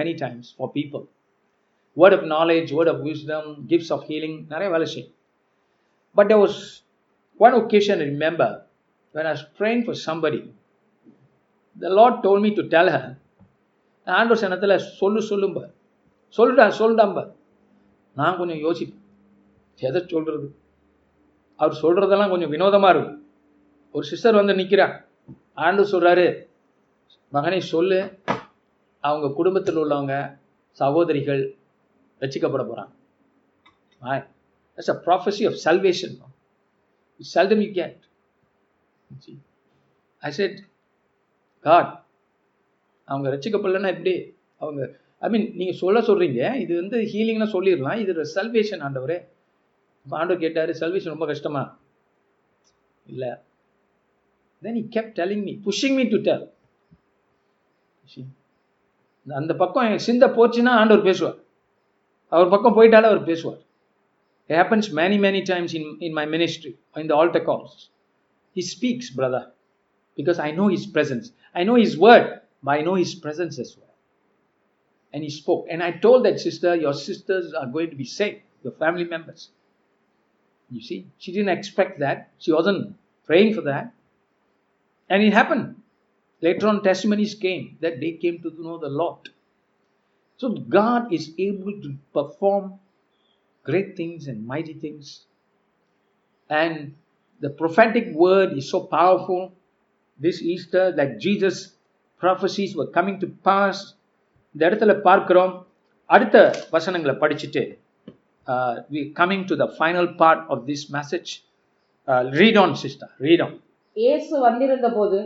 [0.00, 1.02] many times for people.
[1.96, 5.12] Word of knowledge word of wisdom gifts of healing நிறைய வேலை செய்யும்
[6.16, 6.58] but I was
[7.40, 8.54] one occasion remember
[9.14, 10.40] when are train for somebody
[11.76, 13.08] the Lord told me to tell her
[14.06, 15.60] ஆண்ட்ரோஸ் சனத்தில் சொல்லு சொல்லும்ப
[16.36, 17.20] சொல்லுடா சொல்லுடாம்ப
[18.16, 19.02] நான் கொஞ்சம் யோசிப்பேன்
[19.80, 20.48] எதை சொல்கிறது
[21.58, 23.20] அவர் சொல்கிறதெல்லாம் கொஞ்சம் வினோதமாக இருக்கும்
[23.94, 24.94] ஒரு சிஸ்டர் வந்து நிற்கிறான்
[25.58, 26.26] ஆண்டு சொல்கிறாரு
[27.32, 27.98] மகனை சொல்லு
[29.04, 30.14] அவங்க குடும்பத்தில் உள்ளவங்க
[30.80, 31.42] சகோதரிகள்
[32.22, 32.92] ரசிக்கப்பட போகிறான்
[34.78, 36.10] That's a prophecy of salvation.
[37.20, 37.96] Which seldom you get.
[43.08, 44.12] அவங்க ரசிக்கப்படலன்னா எப்படி
[44.60, 44.82] அவங்க
[45.22, 49.18] ஐ மீன் நீங்கள் சொல்ல சொல்கிறீங்க இது வந்து ஹீலிங்னா சொல்லிடலாம் இது சல்வேஷன் ஆண்டவரே
[50.06, 51.62] இப்போ ஆண்டவர் கேட்டார் சல்வேஷன் ரொம்ப கஷ்டமா
[53.06, 53.30] இல்லை
[54.62, 56.44] then he kept telling me pushing me to tell
[59.26, 61.38] அந்த பக்கம் சிந்த போச்சுன்னா ஆண்டவர் பேசுவார்
[62.32, 63.60] Our அவர் பக்கம் போயிட்டாலே அவர் பேசுவார்
[64.58, 65.74] happens many many times
[66.06, 67.74] in my ministry or in the altar calls.
[68.56, 69.42] He speaks, brother,
[70.18, 71.26] because I know His presence.
[71.58, 72.26] I know His word,
[72.64, 73.86] but I know His presence as well.
[75.16, 75.66] and he spoke.
[75.70, 79.48] And I told that sister, Your sisters are going to be saved, your family members.
[80.70, 82.30] You see, she didn't expect that.
[82.38, 82.96] She wasn't
[83.24, 83.94] praying for that.
[85.08, 85.76] And it happened.
[86.42, 89.30] Later on, testimonies came that they came to know the Lord.
[90.40, 92.64] So God is able to perform
[93.66, 95.24] great things and mighty things.
[96.50, 96.94] And
[97.42, 99.52] the prophetic word is so powerful
[100.20, 101.56] this Easter that Jesus
[102.22, 103.78] prophecies were coming to pass
[104.54, 105.50] இந்த இடத்துல பார்க்கிறோம்
[106.10, 106.36] அடுத்த
[106.74, 107.62] வசனங்களை படிச்சுட்டு
[108.94, 111.30] we coming to the final part of this message
[112.40, 113.56] read on sister read on
[113.96, 115.18] இயேசு வந்திருந்த போது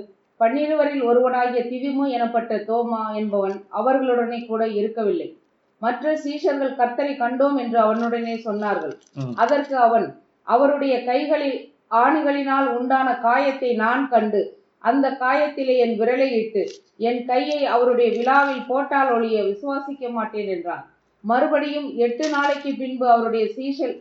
[0.40, 5.28] பன்னிருவரில் ஒருவனாகிய திதிமு எனப்பட்ட தோமா என்பவன் அவர்களுடனே கூட இருக்கவில்லை
[5.82, 8.94] மற்ற சீஷர்கள் கர்த்தரை கண்டோம் என்று அவனுடனே சொன்னார்கள்
[9.34, 10.06] அதற்கு அவன்
[10.46, 11.58] அவருடைய கைகளில்
[11.96, 14.40] ஆணுகளினால் உண்டான காயத்தை நான் கண்டு
[14.84, 16.62] அந்த காயத்திலே என் விரலை இட்டு
[17.00, 20.84] என் கையை அவருடைய விழாவில் போட்டால் ஒழிய விசுவாசிக்க மாட்டேன் என்றான்
[21.24, 23.96] மறுபடியும் எட்டு நாளைக்கு பின்பு அவருடைய சீஷல்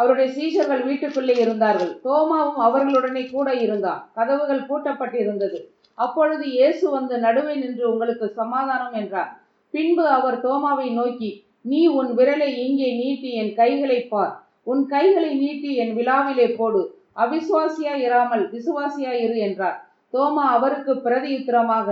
[0.00, 5.58] அவருடைய சீஷர்கள் வீட்டுக்குள்ளே இருந்தார்கள் தோமாவும் அவர்களுடனே கூட இருந்தான் கதவுகள் பூட்டப்பட்டிருந்தது
[5.98, 9.30] அப்பொழுது இயேசு வந்து நடுவே நின்று உங்களுக்கு சமாதானம் என்றார்
[9.74, 11.30] பின்பு அவர் தோமாவை நோக்கி
[11.64, 14.32] நீ உன் விரலை இங்கே நீட்டி என் கைகளை பார்
[14.66, 16.80] உன் கைகளை நீட்டி என் விழாவிலே போடு
[17.16, 19.78] அவிசுவாசியா இராமல் விசுவாசியா இரு என்றார்
[20.12, 21.88] தோமா அவருக்கு பிரதியுத்திரமாக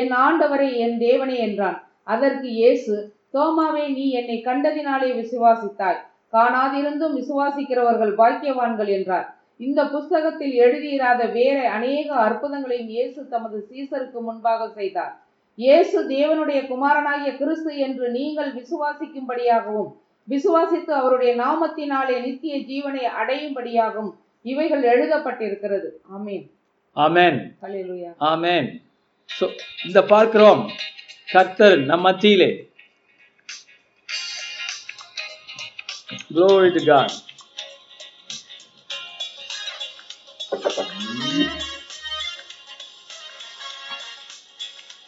[0.00, 1.78] என் ஆண்டவரை என் தேவனே என்றான்
[2.06, 2.94] அதற்கு இயேசு
[3.34, 6.00] தோமாவே நீ என்னை கண்டதினாலே விசுவாசித்தாய்
[6.32, 9.28] காணாதிருந்தும் விசுவாசிக்கிறவர்கள் பாக்கியவான்கள் என்றார்
[9.60, 15.14] இந்த புஸ்தகத்தில் எழுதியிராத வேற அநேக அற்புதங்களையும் இயேசு தமது சீசருக்கு முன்பாக செய்தார்
[15.58, 19.90] இயேசு தேவனுடைய குமாரனாகிய கிறிஸ்து என்று நீங்கள் விசுவாசிக்கும்படியாகவும்
[20.28, 24.12] விசுவாசித்து அவருடைய நாமத்தினாலே நித்திய ஜீவனை அடையும்படியாகவும்
[24.44, 26.46] இவைகள் எழுதப்பட்டிருக்கிறது ஆமேன்
[26.96, 27.38] ஆமேன்
[28.28, 28.68] ஆமேன்
[29.86, 30.62] இந்த பார்க்கிறோம்
[31.28, 32.50] கர்த்தர் நம் மத்தியிலே
[36.32, 37.12] Glory to God.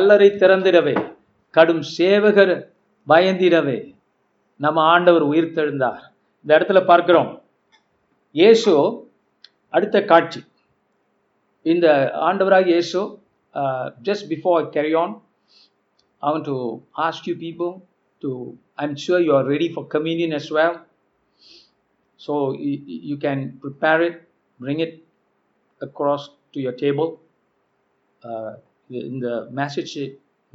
[0.00, 0.92] கல்லறை திறந்திடவே
[1.54, 2.52] கடும் சேவகர்
[3.06, 3.78] பயந்திடவே
[4.60, 5.98] நம்ம ஆண்டவர் உயிர் தெழுந்தார்
[6.44, 7.28] இந்த இடத்துல பார்க்கிறோம்
[8.34, 8.72] இயேசு
[9.74, 10.40] அடுத்த காட்சி
[11.66, 11.86] இந்த
[12.20, 13.00] ஆண்டவராக இயேசு
[14.06, 15.14] ஜஸ்ட் பிஃபோர் கேரி ஆன்
[16.22, 16.54] அவன் to
[17.06, 17.74] ask you people
[18.22, 18.30] to
[18.78, 20.80] I am sure you are ready for communion S well
[22.20, 22.36] so
[23.10, 24.18] you can prepare it
[24.60, 24.98] bring it
[25.80, 27.12] across to your table
[29.10, 29.26] இந்த
[29.58, 29.94] மேசேஜ்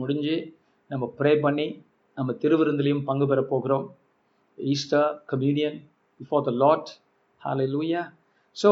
[0.00, 0.36] முடிஞ்சு
[0.92, 1.68] நம்ம pray பண்ணி
[2.18, 3.86] நம்ம திருவிருந்திலையும் பங்கு பெற போகிறோம்
[4.58, 5.78] Easter communion
[6.20, 6.92] before the Lord
[7.42, 8.04] hallelujah
[8.56, 8.70] so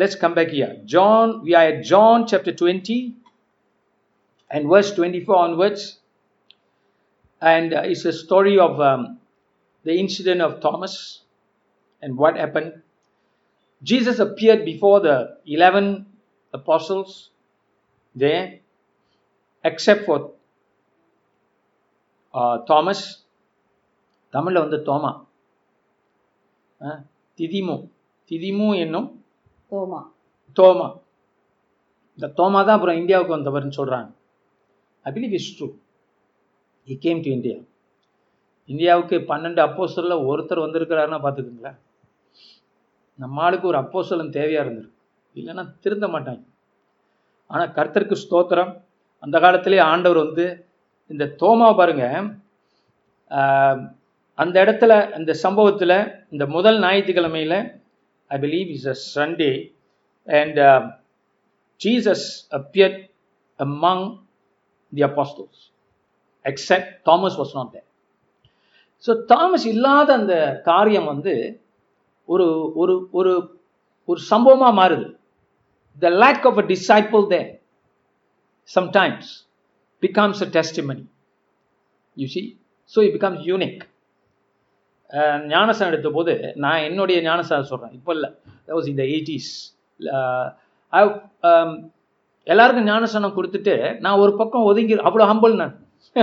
[0.00, 0.80] let's come back here.
[0.84, 3.16] John, we are at John chapter 20
[4.50, 5.98] and verse 24 onwards.
[7.42, 9.18] And uh, it's a story of um,
[9.84, 11.22] the incident of Thomas
[12.02, 12.82] and what happened.
[13.82, 15.38] Jesus appeared before the
[15.46, 16.06] 11
[16.54, 17.30] apostles
[18.14, 18.60] there
[19.64, 20.24] except for
[22.66, 23.04] Thomas
[24.34, 25.12] தமிழில் வந்து தோமா
[27.38, 27.76] திதிமு
[28.30, 29.08] திதிமு என்னும்
[29.72, 30.00] தோமா
[30.56, 30.88] தோமா
[32.18, 34.10] இந்த தோமா தான் அப்புறம் இந்தியாவுக்கு வந்தவர்னு சொல்கிறாங்க
[35.06, 35.68] I believe is true
[36.88, 37.58] he came to India
[38.68, 41.78] இந்தியாவுக்கு பன்னெண்டு அப்போசலில் ஒருத்தர் வந்திருக்கிறாருன்னா பார்த்துக்குங்களேன்
[43.18, 44.98] நம்ம ஆளுக்கு ஒரு அப்போசலன் தேவையாக இருந்திருக்கு
[45.36, 46.42] இல்லைன்னா திருந்த மாட்டாங்க
[47.50, 48.72] ஆனால் கர்த்தருக்கு ஸ்தோத்திரம்
[49.22, 50.46] அந்த காலத்திலே ஆண்டவர் வந்து
[51.10, 52.06] இந்த தோமா பாருங்க
[54.38, 55.96] அந்த இடத்துல இந்த சம்பவத்தில்
[56.32, 57.58] இந்த முதல் ஞாயிற்றுக்கிழமையில்
[58.30, 59.50] I believe is a Sunday
[60.28, 60.58] and
[61.80, 62.26] Jesus
[62.52, 62.96] appear
[63.60, 64.04] among
[64.92, 65.60] the apostles
[66.44, 67.88] except Thomas was not there
[69.04, 70.34] so Thomas இல்லாத அந்த
[70.64, 71.34] காரியம் வந்து
[72.28, 72.46] ஒரு
[72.74, 73.32] ஒரு ஒரு
[74.08, 75.08] ஒரு சம்பவமாக மாறுது
[76.02, 77.50] the lack of a disciple there
[78.68, 79.44] sometimes
[80.02, 81.06] becomes a testimony.
[82.16, 82.58] You see?
[82.86, 83.82] So it becomes unique.
[85.10, 86.34] Uh, ஞானசம் போது
[86.54, 88.28] நான் என்னுடைய ஞானசாரம் சொல்கிறேன் இப்போ இல்லை
[88.68, 89.50] வாஸ் இந்த எயிட்டிஸ்
[92.46, 95.74] எல்லாருக்கும் ஞானசனம் கொடுத்துட்டு நான் ஒரு பக்கம் ஒதுங்கி அவ்வளோ ஹம்பிள் நான்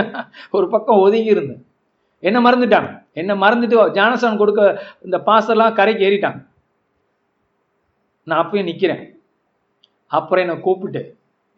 [0.56, 1.62] ஒரு பக்கம் ஒதுங்கி இருந்தேன்
[2.22, 4.62] என்ன மறந்துட்டாங்க என்ன மறந்துட்டு ஞானசனம் கொடுக்க
[5.04, 6.40] இந்த பாசெல்லாம் கரைக்கு ஏறிட்டாங்க
[8.26, 9.04] நான் அப்பயும் நிற்கிறேன்
[10.10, 11.02] அப்புறம் என்னை கூப்பிட்டு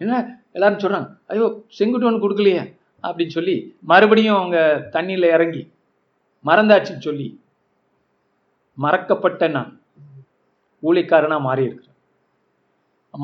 [0.01, 0.21] என்ன
[0.55, 1.47] எல்லாரும் சொல்கிறாங்க ஐயோ
[1.77, 2.65] செங்குட்டுவன் கொடுக்கலையே
[3.05, 3.55] அப்படின்னு சொல்லி
[3.83, 4.59] மறுபடியும் அவங்க
[4.93, 5.63] தண்ணியில் இறங்கி
[6.45, 7.29] மறந்தாச்சுன்னு சொல்லி
[8.79, 9.71] மறக்கப்பட்ட நான்
[10.83, 11.89] ஊழிக்காரனாக மாறியிருக்கிறேன்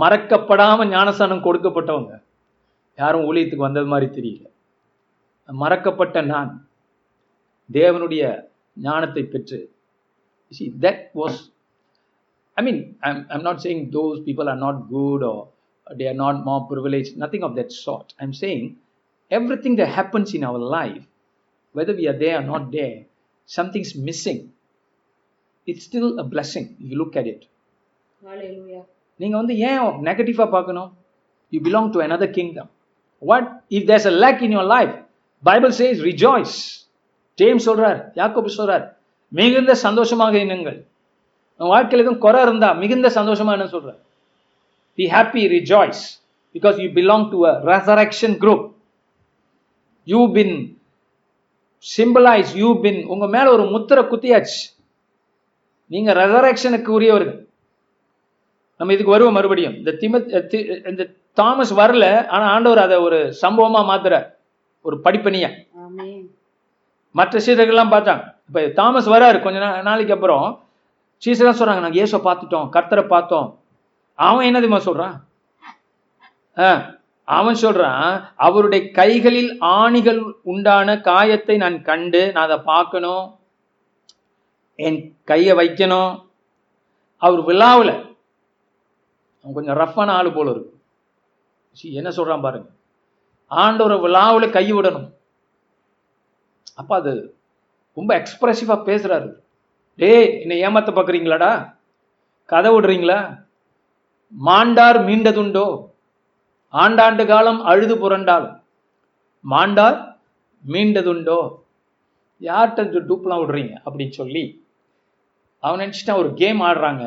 [0.00, 2.15] மறக்கப்படாமல் ஞானசானம் கொடுக்கப்பட்டவங்க
[2.99, 4.47] யாரும் ஊழியத்துக்கு வந்தது மாதிரி தெரியல
[5.49, 6.51] மறக்கப்பட்ட நான்
[7.71, 8.25] தேவனுடைய
[8.77, 9.59] ஞானத்தை பெற்று
[10.83, 11.41] that was
[12.57, 15.47] I mean I'm I'm not saying those people are not good or
[15.91, 18.15] they are not more privileged, nothing of that sort.
[18.21, 18.77] I'm saying
[19.31, 21.05] everything that happens in our life,
[21.75, 23.05] whether we are there or not there,
[23.49, 24.53] something's missing.
[25.67, 27.43] It's still a blessing if you look at it.
[29.21, 30.91] நீங்கள் வந்து ஏன் நெகட்டிவாக பார்க்கணும்
[31.53, 32.69] you belong to another kingdom
[33.23, 34.95] what if there's a lack in your life
[35.43, 36.57] Bible says rejoice
[37.39, 38.85] James சொல்றார் யாக்கோபு சொல்றார்
[39.33, 40.79] மிகுந்த சந்தோஷமாக இனுங்கள்
[41.61, 43.99] வாழ்க்கையில் எதுவும் குறை இருந்தா மிகுந்த சந்தோஷமா என்ன சொல்றார்
[44.99, 46.19] Be happy, rejoice,
[46.55, 48.63] because you belong to a resurrection group.
[50.07, 50.55] You've been
[51.85, 54.59] symbolized, you've been, உங்க மேல ஒரு முத்திரை குத்தியாச்சு
[55.91, 57.39] நீங்க ரெசரக்ஷனுக்கு உரியவர்கள்
[58.81, 60.21] நம்ம இதுக்கு வருவோம் மறுபடியும் இந்த திம
[60.91, 61.05] இந்த
[61.37, 62.05] தாமஸ் வரல
[62.35, 64.15] ஆனா ஆண்டவர் அதை ஒரு சம்பவமா மாத்துற
[64.85, 65.51] ஒரு படிப்பணியா
[67.15, 69.59] மற்ற சீடர்கள்லாம் பார்த்தாங்க இப்ப தாமஸ் வராரு கொஞ்ச
[69.91, 70.45] நாளைக்கு அப்புறம்
[71.23, 73.49] சீசராக சொல்றாங்க நாங்கள் ஏசோ பார்த்துட்டோம் கர்த்தரை பார்த்தோம்
[74.19, 75.17] அவன் என்னதுமா சொல்றான்
[77.29, 78.07] அவன் சொல்றான்
[78.37, 80.21] அவருடைய கைகளில் ஆணிகள்
[80.43, 83.27] உண்டான காயத்தை நான் கண்டு நான் அதை பார்க்கணும்
[84.79, 84.99] என்
[85.25, 86.13] கையை வைக்கணும்
[87.23, 87.95] அவர் விழாவில்
[89.45, 92.69] அவன் கொஞ்சம் ரஃப்பான ஆள் போல இருக்கு என்ன சொல்றான் பாருங்க
[93.51, 95.09] ஆண்டவர் விழாவில் கை விடணும்
[96.75, 97.13] அப்போ அது
[97.97, 99.29] ரொம்ப எக்ஸ்பிரசிவா பேசுகிறாரு
[99.99, 100.11] டே
[100.41, 101.53] என்னை ஏமாத்த பார்க்குறீங்களாடா
[102.49, 103.19] கதை விடுறீங்களா
[104.33, 105.67] மாண்டார் மீண்டதுண்டோ
[106.75, 108.49] ஆண்டாண்டு காலம் அழுது புரண்டால்
[109.45, 109.99] மாண்டார்
[110.65, 111.41] மீண்டதுண்டோ
[112.41, 114.45] யார்கிட்ட டூப்லாம் விடுறீங்க அப்படின்னு சொல்லி
[115.63, 117.05] அவன் நினச்சிட்டா ஒரு கேம் ஆடுறாங்க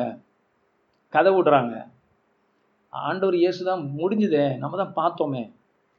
[1.12, 1.74] கதை விடுறாங்க
[2.92, 5.44] ஆண்டவர் இயேசு தான் முடிஞ்சுதே நம்ம தான் பார்த்தோமே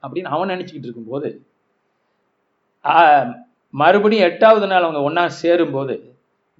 [0.03, 1.29] அப்படின்னு அவன் நினச்சிக்கிட்டு இருக்கும்போது
[3.73, 5.95] மறுபடியும் எட்டாவது நாள் அவங்க ஒன்றா சேரும்போது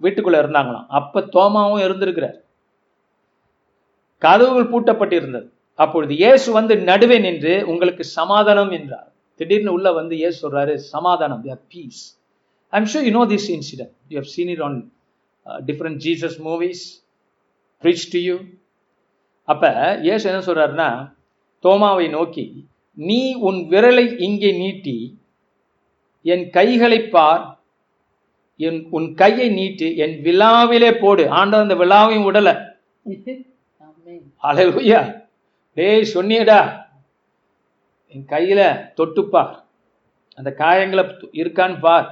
[0.02, 2.38] வீட்டுக்குள்ளே இருந்தாங்களாம் அப்போ தோமாவும் இருந்திருக்கிறார்
[4.24, 5.48] கதவுகள் பூட்டப்பட்டிருந்தது
[5.80, 9.10] அப்பொழுது இயேசு வந்து நடுவே நின்று உங்களுக்கு சமாதானம் என்றார்
[9.40, 11.42] திடீர்னு உள்ள வந்து இயேசு சொல்றாரு சமாதானம்
[11.72, 12.02] peace
[12.74, 14.78] I'm sure you know this incident you have seen it on
[15.66, 16.84] different Jesus movies
[17.84, 18.36] preach to you
[19.48, 19.72] அப்போ
[20.02, 20.90] இயேசு என்ன சொல்கிறாருன்னா
[21.64, 22.46] தோமாவை நோக்கி
[22.98, 24.98] நீ உன் விரலை இங்கே நீட்டி
[26.26, 27.44] என் கைகளை பார்
[28.60, 32.56] என் உன் கையை நீட்டு என் விழாவிலே போடு ஆண்டவர் அந்த விழாவையும் விடலை
[34.44, 35.02] அழகுயா
[35.78, 36.60] டே சொன்னியடா
[38.16, 38.66] என் கையில்
[38.98, 39.44] தொட்டுப்பா
[40.38, 41.04] அந்த காயங்களை
[41.34, 42.10] இருக்கான்னு பார்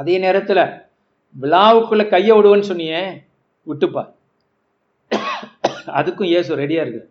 [0.00, 0.62] அதே நேரத்தில்
[1.36, 3.00] விழாவுக்குள்ளே கையை விடுவேன்னு சொன்னியே
[3.66, 4.04] விட்டுப்பா
[5.94, 7.02] அதுக்கும் ஏசு ரெடியாக இருக்கு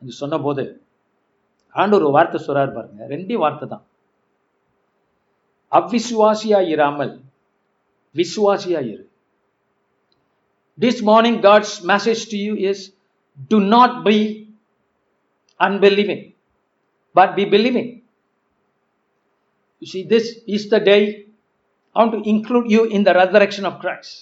[0.02, 0.64] என்று சொன்னபோது
[1.74, 3.84] ஆண்டு ஒரு வார்த்தை சொல்றாரு பாருங்க ரெண்டே வார்த்தை தான்
[5.72, 7.14] அவ்விசுவாசியா இராமல்
[8.14, 9.04] விசுவாசியாக இரு
[10.80, 12.92] This morning, God's message to you is
[13.50, 14.18] do not be
[15.60, 16.32] unbelieving,
[17.16, 18.02] but be believing.
[19.82, 21.26] You see, this is the day
[21.96, 24.14] I want to include you in the resurrection of Christ.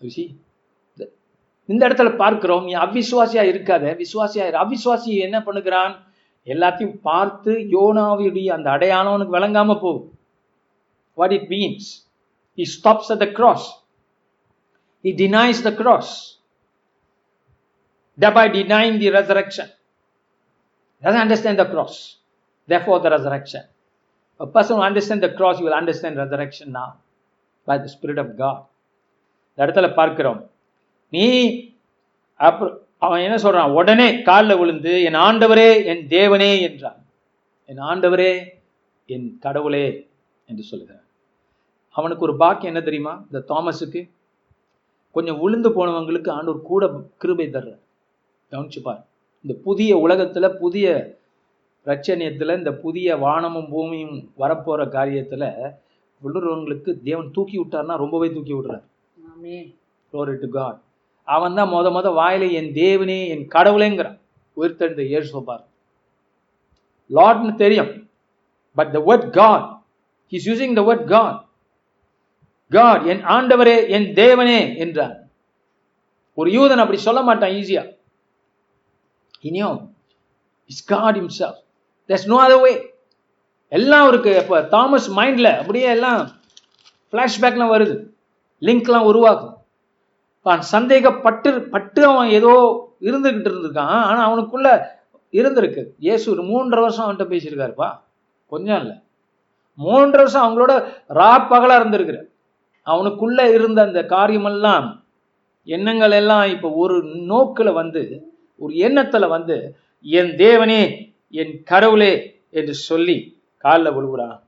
[0.00, 0.28] You see,
[1.68, 5.94] இந்த இடத்துல பார்க்கிறோம் நீ அவிசுவாசியா இருக்காத விசுவாசியா அவிசுவாசி என்ன பண்ணுகிறான்
[6.46, 10.06] எல்லாத்தையும் பார்த்து யோனாவுடைய அந்த அடையாளம் உனக்கு விளங்காம போகும்
[11.18, 11.88] what it means
[12.58, 13.66] he stops at the cross
[15.04, 16.38] He denies the cross,
[18.18, 19.66] thereby denying the resurrection.
[21.02, 22.18] he Doesn't understand the cross,
[22.68, 23.62] therefore the resurrection.
[24.40, 26.96] A person who understands the cross, you will understand resurrection now
[27.66, 28.58] by the Spirit of God.
[29.50, 30.40] இந்த இடத்துல பார்க்கிறோம்
[31.12, 31.24] நீ
[33.00, 37.00] அவன் என்ன சொல்றான் உடனே காலில் விழுந்து என் ஆண்டவரே என் தேவனே என்றான்
[37.68, 38.30] என் ஆண்டவரே
[39.08, 39.86] என் கடவுளே
[40.48, 41.04] என்று சொல்லுகிறான்
[41.96, 44.00] அவனுக்கு ஒரு பாக்கியம் என்ன தெரியுமா இந்த தாமஸுக்கு
[45.14, 46.86] கொஞ்சம் விழுந்து போனவங்களுக்கு ஆண்டவர் கூட
[47.18, 47.72] கிருபை தர்ற
[48.52, 49.02] கவனிச்சுப்பார்
[49.44, 50.86] இந்த புதிய உலகத்தில் புதிய
[51.86, 55.48] பிரச்சனையத்துல இந்த புதிய வானமும் பூமியும் வரப்போகிற காரியத்தில்
[56.22, 58.84] விழுறவங்களுக்கு தேவன் தூக்கி விட்டார்னா ரொம்பவே தூக்கி விடுறார்
[61.28, 64.18] அவன் தான் மொத மொத வாயில என் தேவனே என் கடவுளேங்கிறான்
[64.56, 65.64] உயிர்த்தெழுந்த ஏசோபார்
[67.10, 67.92] லார்ட்னு தெரியும்
[68.76, 69.66] but the word God
[70.32, 71.38] he's using the word God
[72.70, 75.16] God என் ஆண்டவரே என் தேவனே என்றான்
[76.38, 77.84] ஒரு யூதன் அப்படி சொல்ல மாட்டான் ஈஸியா
[79.42, 79.70] இனியோ
[80.70, 81.60] is God himself
[82.08, 82.72] there's no other way
[83.72, 86.20] எல்லாம் இருக்கு இப்போ தாமஸ் மைண்ட்ல அப்படியே எல்லாம்
[87.12, 87.96] பிளாஷ்பேக்லாம் வருது
[88.62, 89.54] லிங்க்லாம் உருவாக்கும்
[90.70, 92.52] சந்தேகப்பட்டு பட்டு அவன் ஏதோ
[93.00, 94.68] இருந்துக்கிட்டு இருந்திருக்கான் ஆனால் அவனுக்குள்ள
[95.34, 97.88] இருந்திருக்கு இயேசு ஒரு மூன்றரை வருஷம் அவன்கிட்ட பேசியிருக்காருப்பா
[98.52, 98.96] கொஞ்சம் இல்லை
[99.78, 100.72] மூன்று வருஷம் அவங்களோட
[101.10, 102.18] ரா பகலாக இருந்திருக்கிற
[102.88, 104.86] அவனுக்குள்ள இருந்த அந்த காரியமெல்லாம்
[105.68, 106.96] எண்ணங்கள் எல்லாம் இப்போ ஒரு
[107.26, 108.02] நோக்கில் வந்து
[108.60, 109.56] ஒரு எண்ணத்தில் வந்து
[110.04, 110.82] என் தேவனே
[111.34, 112.12] என் கடவுளே
[112.50, 113.16] என்று சொல்லி
[113.64, 114.38] காலில் விழுகிறான்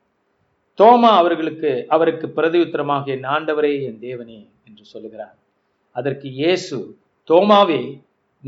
[0.79, 4.39] தோமா அவர்களுக்கு அவருக்கு பிரதியுத்திரமாக என் ஆண்டவரே என் தேவனே
[4.69, 5.37] என்று சொல்லுகிறார்
[5.97, 6.79] அதற்கு இயேசு
[7.29, 7.81] தோமாவே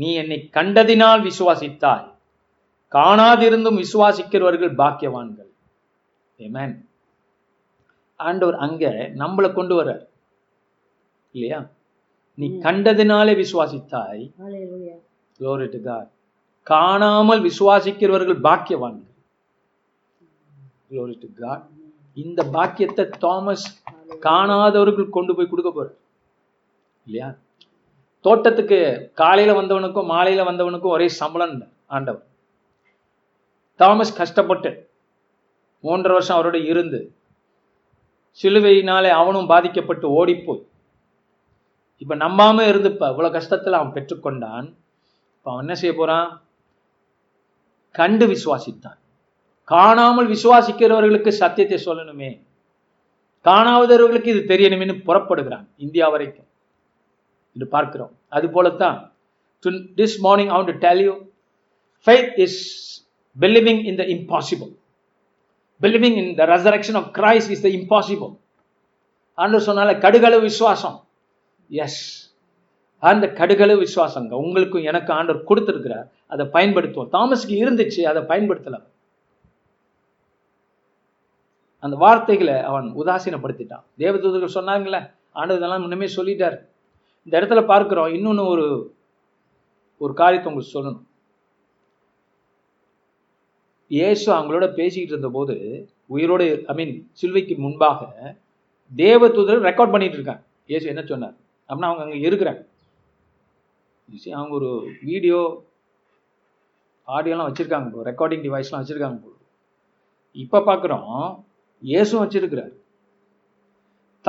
[0.00, 2.07] நீ என்னை கண்டதினால் விசுவாசித்தாய்
[2.91, 5.51] காணாதிருந்தும் விசுவாசிக்கிறவர்கள் பாக்கியவான்கள்
[6.39, 6.75] ஏமேன்
[8.23, 8.85] ஆண்டவர் அங்க
[9.15, 10.03] நம்மளை கொண்டு வர்றார்
[11.35, 11.59] இல்லையா
[12.37, 14.23] நீ கண்டதினாலே விசுவாசித்தாய்
[16.67, 18.99] காணாமல் விசுவாசிக்கிறவர்கள் பாக்கியவான்
[22.17, 23.67] இந்த பாக்கியத்தை தாமஸ்
[24.21, 25.87] காணாதவர்கள் கொண்டு போய் கொடுக்க போற
[27.07, 27.29] இல்லையா
[28.25, 28.77] தோட்டத்துக்கு
[29.13, 31.55] காலையில வந்தவனுக்கும் மாலையில வந்தவனுக்கும் ஒரே சம்பளம்
[31.87, 32.25] ஆண்டவர்
[33.79, 34.71] தாமஸ் கஷ்டப்பட்டு
[35.83, 36.99] மூன்றரை வருஷம் அவரோட இருந்து
[38.41, 40.65] சிலுவையினாலே அவனும் பாதிக்கப்பட்டு ஓடிப்போய்
[41.97, 44.75] இப்போ நம்பாம இருந்துப்ப இவ்வளோ கஷ்டத்தில் அவன் பெற்றுக்கொண்டான்
[45.31, 46.41] இப்போ அவன் என்ன செய்ய போறான்
[47.91, 48.97] கண்டு விசுவாசித்தான்
[49.63, 52.41] காணாமல் விசுவாசிக்கிறவர்களுக்கு சத்தியத்தை சொல்லணுமே
[53.43, 56.47] காணாதவர்களுக்கு இது தெரியணுமேனு புறப்படுகிறான் இந்தியா வரைக்கும்
[57.53, 59.11] என்று பார்க்கிறோம் அது போலத்தான்
[59.97, 61.31] திஸ் மார்னிங் அவன் to to tell you
[61.99, 62.55] faith is
[63.37, 63.95] believing in
[65.83, 68.31] believing in the resurrection of Christ is the impossible
[69.37, 70.97] ஆண்டு சொன்னால கடுகளவு விசுவாசம்
[71.69, 72.01] எஸ்
[73.03, 78.79] அந்த கடுகளவு விசுவாசங்க உங்களுக்கும் எனக்கு ஆண்டவர் கொடுத்துருக்கிறார் அதை பயன்படுத்துவோம் தாமஸுக்கு இருந்துச்சு அதை பயன்படுத்தலை
[81.83, 85.01] அந்த வார்த்தைகளை அவன் உதாசீனப்படுத்திட்டான் தேவதூதர்கள் சொன்னாங்களே
[85.31, 86.55] ஆண்டு இதெல்லாம் முன்னமே சொல்லிட்டார்
[87.27, 88.65] இந்த இடத்துல பார்க்குறோம் இன்னொன்று ஒரு
[90.01, 91.03] ஒரு காரியத்தை உங்களுக்கு சொல்லணும்
[93.93, 95.55] இயேசு அவங்களோட பேசிக்கிட்டு இருந்தபோது
[96.07, 98.01] உயிரோடு ஐ மீன் சில்வைக்கு முன்பாக
[98.91, 101.35] தேவ தூதர் ரெக்கார்ட் பண்ணிட்டு இருக்காங்க இயேசு என்ன சொன்னார்
[101.69, 102.61] அப்படின்னா அவங்க அங்கே இருக்கிறாங்க
[104.33, 104.71] அவங்க ஒரு
[105.01, 105.39] வீடியோ
[107.07, 109.31] ஆடியோலாம் வச்சுருக்காங்க போ ரெக்கார்டிங் டிவைஸ்லாம் வச்சுருக்காங்க போ
[110.35, 111.09] இப்போ பார்க்குறோம்
[111.81, 112.73] இயேசும் வச்சிருக்கிறார்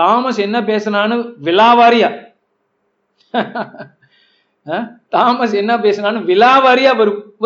[0.00, 2.10] தாமஸ் என்ன பேசினான்னு விழாவாரியா
[5.12, 6.92] தாமஸ் என்ன பேசினான்னு விழாவாரியா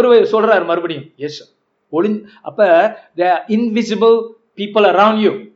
[0.00, 1.42] ஒரு சொல்றாரு மறுபடியும் இயேசு
[1.90, 5.52] There are invisible people around you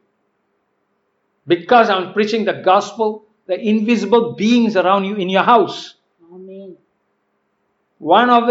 [1.47, 3.24] because I'm preaching the gospel.
[3.47, 5.95] The invisible beings around you in your house.
[6.33, 6.53] House
[8.18, 8.51] one of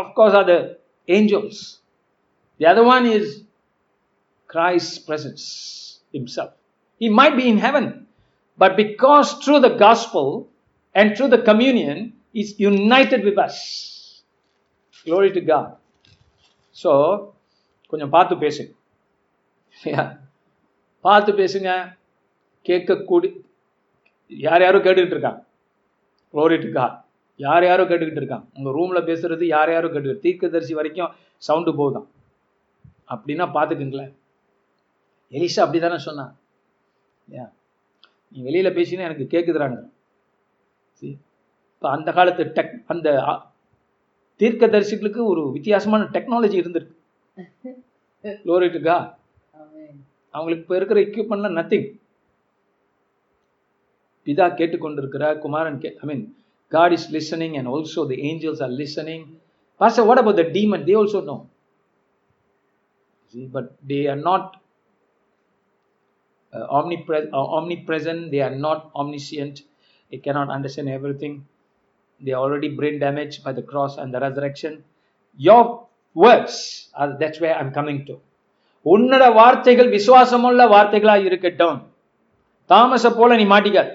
[0.00, 0.60] of course are the
[1.16, 1.56] angels
[2.60, 3.24] the other one is
[4.52, 5.44] christ's presence
[6.16, 6.52] himself
[7.02, 7.86] he might be in heaven
[8.62, 10.28] but because through the gospel
[10.98, 11.98] and through the communion
[12.42, 13.56] is united with us
[15.08, 15.68] glory to god
[16.80, 16.92] so
[17.92, 18.64] கொஞ்சம் பார்த்து பேசு
[21.04, 21.70] பார்த்து பேசுங்க
[22.66, 23.28] கேட்கக்கூடி
[24.32, 25.40] யார் யாரும் கேட்டுக்கிட்டு இருக்காங்க
[26.34, 26.86] குளோரிட்டுக்கா
[27.40, 31.14] யார் யாரும் கேட்டுக்கிட்டு இருக்காங்க உங்கள் ரூமில் பேசுகிறது யார் யாரும் கேட்டுக்கிட்டு தீர்க்கதரிசி வரைக்கும்
[31.42, 32.08] சவுண்டு போகுதான்
[33.10, 34.12] அப்படின்னா பார்த்துக்குங்களேன்
[35.32, 36.32] எலிசா அப்படி தானே சொன்னான்
[37.28, 37.50] ஏன்
[38.32, 39.78] நீ வெளியில் பேசினா எனக்கு கேட்குதுறாங்க
[41.02, 41.12] சரி
[41.72, 43.08] இப்போ அந்த காலத்து டெக் அந்த
[44.40, 46.96] தீர்க்க தரிசிகளுக்கு ஒரு வித்தியாசமான டெக்னாலஜி இருந்திருக்கு
[48.48, 48.98] லோரிட்டுக்கா
[50.34, 51.86] அவங்களுக்கு இப்போ இருக்கிற எக்யூப்மெண்ட்லாம் நத்திங்
[54.26, 56.22] பிதா கேட்டுக்கொண்டிருக்கிறார் குமாரன் கே I mean
[56.72, 59.24] God is listening and also the angels are listening
[59.80, 61.36] pastor what about the demon they also know
[63.52, 64.48] but they are not
[66.52, 66.96] omni omni
[66.98, 69.56] omnipresent, omnipresent, they are not omniscient,
[70.12, 70.20] they
[70.54, 71.36] understand everything
[72.20, 74.84] They're already brain damaged by the cross and the resurrection.
[75.40, 78.16] Your words, are, that's where I'm coming to.
[78.86, 81.78] உன்னோட வார்த்தைகள் விசுவாசமுள்ள வார்த்தைகளா இருக்கட்டும்
[82.70, 83.92] தாமச போல நீ மாட்டிக்காது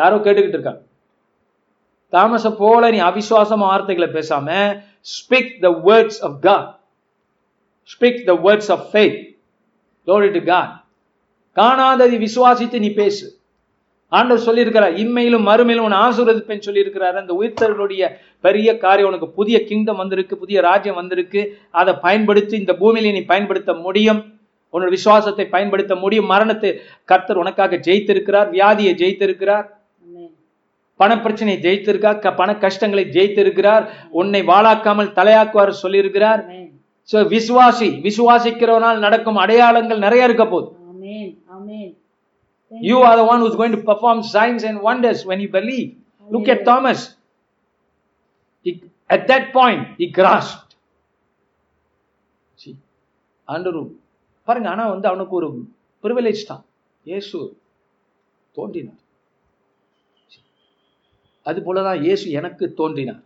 [0.00, 0.82] யாரோ கேட்டுக்கிட்டு இருக்காங்க
[2.12, 4.48] தாமச போல நீ அவிசுவாசம் வார்த்தைகளை பேசாம
[5.16, 6.68] speak the words of God
[7.90, 9.20] speak the words of faith
[10.36, 10.74] to God
[11.56, 13.26] காணாதது விசுவாசித்து நீ பேசு
[14.12, 18.02] ஆண்டவர் சொல்லியிருக்கிறார் இம்மையிலும் மறுமையிலும் உன் ஆசீர்வதிப்பேன் சொல்லியிருக்கிறாரு அந்த உயிர்த்தர்களுடைய
[18.44, 21.42] பெரிய காரியம் உனக்கு புதிய கிங்டம் வந்திருக்கு புதிய ராஜ்யம் வந்திருக்கு
[21.72, 24.20] அதை பயன்படுத்தி இந்த பூமியில நீ பயன்படுத்த முடியும்
[24.74, 26.70] உன்னோட விசுவாசத்தை பயன்படுத்த முடியும் மரணத்தை
[27.08, 29.66] கர்த்தர் உனக்காக ஜெயித்திருக்கிறார் வியாதியை ஜெயித்திருக்கிறார்
[31.00, 33.84] பண பிரச்சனையை ஜெயித்திருக்கார் பண கஷ்டங்களை ஜெயித்திருக்கிறார்
[34.12, 36.42] உன்னை வாழாக்காமல் தலையாக்குவார் சொல்லியிருக்கிறார்
[37.08, 40.70] ஸோ விசுவாசி விசுவாசிக்கிறவனால் நடக்கும் அடையாளங்கள் நிறைய இருக்க போகுது
[42.72, 45.96] You are the one who's going to perform signs and wonders when you believe.
[46.28, 47.16] Look at Thomas.
[48.66, 50.70] He, at that point, he grasped.
[52.58, 52.74] See,
[53.48, 53.90] ஆண்டரும்
[54.48, 55.48] பாருங்க ஆனால் வந்து அவனுக்கு ஒரு
[56.04, 56.62] ப்ரிவிலேஜ் தான்
[57.06, 57.38] இயேசு
[58.54, 59.00] தோன்றினார்
[61.46, 63.22] அது போல இயேசு எனக்கு தோன்றினார்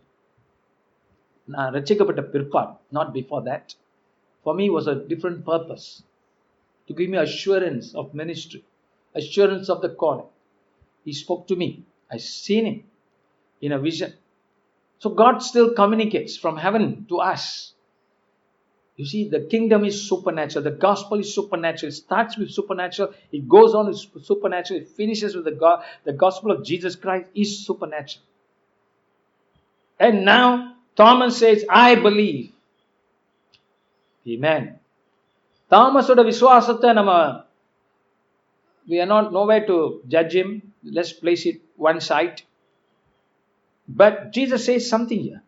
[1.49, 3.71] நான் ரசிக்கப்பட்ட பிற்பாடு not before that
[4.45, 5.87] for me was a different purpose
[6.89, 8.61] to give me assurance of ministry
[9.17, 10.25] assurance of the calling.
[11.03, 11.83] He spoke to me.
[12.11, 12.83] I seen him
[13.61, 14.13] in a vision.
[14.99, 17.73] So God still communicates from heaven to us.
[18.95, 20.63] You see, the kingdom is supernatural.
[20.63, 21.89] The gospel is supernatural.
[21.89, 23.13] It starts with supernatural.
[23.31, 24.79] It goes on with supernatural.
[24.81, 28.25] It finishes with the, God, the gospel of Jesus Christ is supernatural.
[29.99, 32.51] And now Thomas says, I believe.
[34.27, 34.63] Amen.
[35.71, 37.13] தாமஸோட விசுவாசத்தை நம்ம
[38.87, 40.73] we are not nowhere to judge him.
[40.83, 42.41] Let's place it one side.
[43.89, 45.41] But Jesus says something here.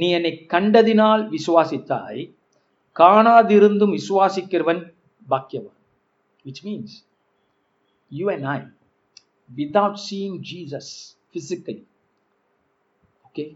[0.00, 2.22] நீ என்னை கண்டதினால் விசுவாசித்தாய்
[2.96, 4.82] காணாதிருந்தும் விசுவாசிக்கிறவன்
[5.30, 5.80] பாக்கியவான்
[6.46, 6.90] which means
[8.10, 8.66] you and I,
[9.60, 11.16] without seeing Jesus
[11.32, 11.84] physically,
[13.26, 13.55] okay,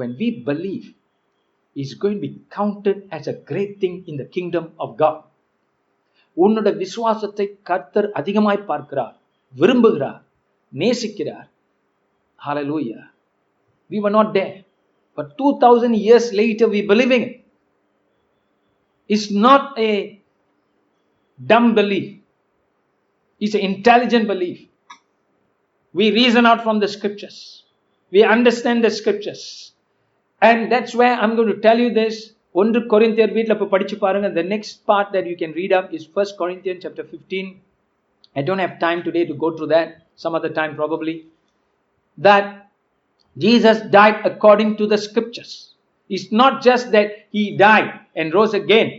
[0.00, 0.94] when we believe,
[1.76, 5.24] is going to be counted as a great thing in the kingdom of God.
[6.36, 9.16] உன்னோட விசுவாசத்தை கர்த்தர் அதிகமாய் பார்க்கிறார்
[9.54, 10.20] விரும்புகிறார்
[10.72, 11.48] நேசிக்கிறார்
[12.38, 13.00] ஹalleluya
[13.90, 14.64] we were not there
[15.18, 17.44] but 2000 years later we believing it
[19.08, 20.20] it's not a
[21.40, 22.20] dumb belief
[23.40, 24.66] it's an intelligent belief
[25.94, 27.64] we reason out from the scriptures
[28.12, 29.72] we understand the scriptures
[30.42, 32.31] and that's where i'm going to tell you this
[32.54, 36.08] ஒன்று கொரிந்தியர் வீட்டில் இப்போ படிச்சு பாருங்க the next part that you can read up is
[36.12, 37.50] First Corinthian chapter fifteen
[38.36, 39.92] I don't have time today to go through that
[40.16, 41.14] some other time probably
[42.18, 42.50] that
[43.36, 45.54] Jesus died according to the scriptures
[46.10, 47.78] it's not just that he die
[48.16, 48.92] and rose again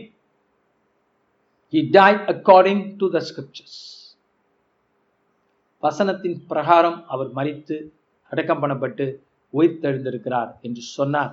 [1.72, 3.78] he die according to the scriptures
[5.82, 7.76] வசனத்தின் பிரகாரம் அவர் மறித்து
[8.30, 9.06] அடக்கம் பண்ணப்பட்டு
[9.54, 11.32] உயிர்த்தெழுந்திருக்கிறார் என்று சொன்னார்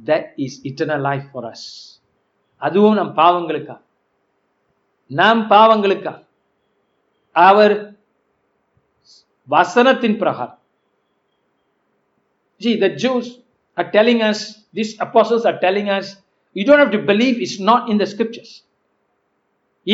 [0.00, 1.52] That is eternal life for us.
[1.52, 3.76] Us அதுவும் Nam பாவங்களுக்கா
[5.10, 6.14] Our பாவங்களுக்கா
[7.32, 7.94] அவர்
[9.50, 10.18] வசனத்தின்
[12.62, 13.40] See, the Jews
[13.76, 14.62] are telling us,
[14.72, 16.16] these apostles are telling us,
[16.54, 18.62] you don't have to believe it's not in the scriptures.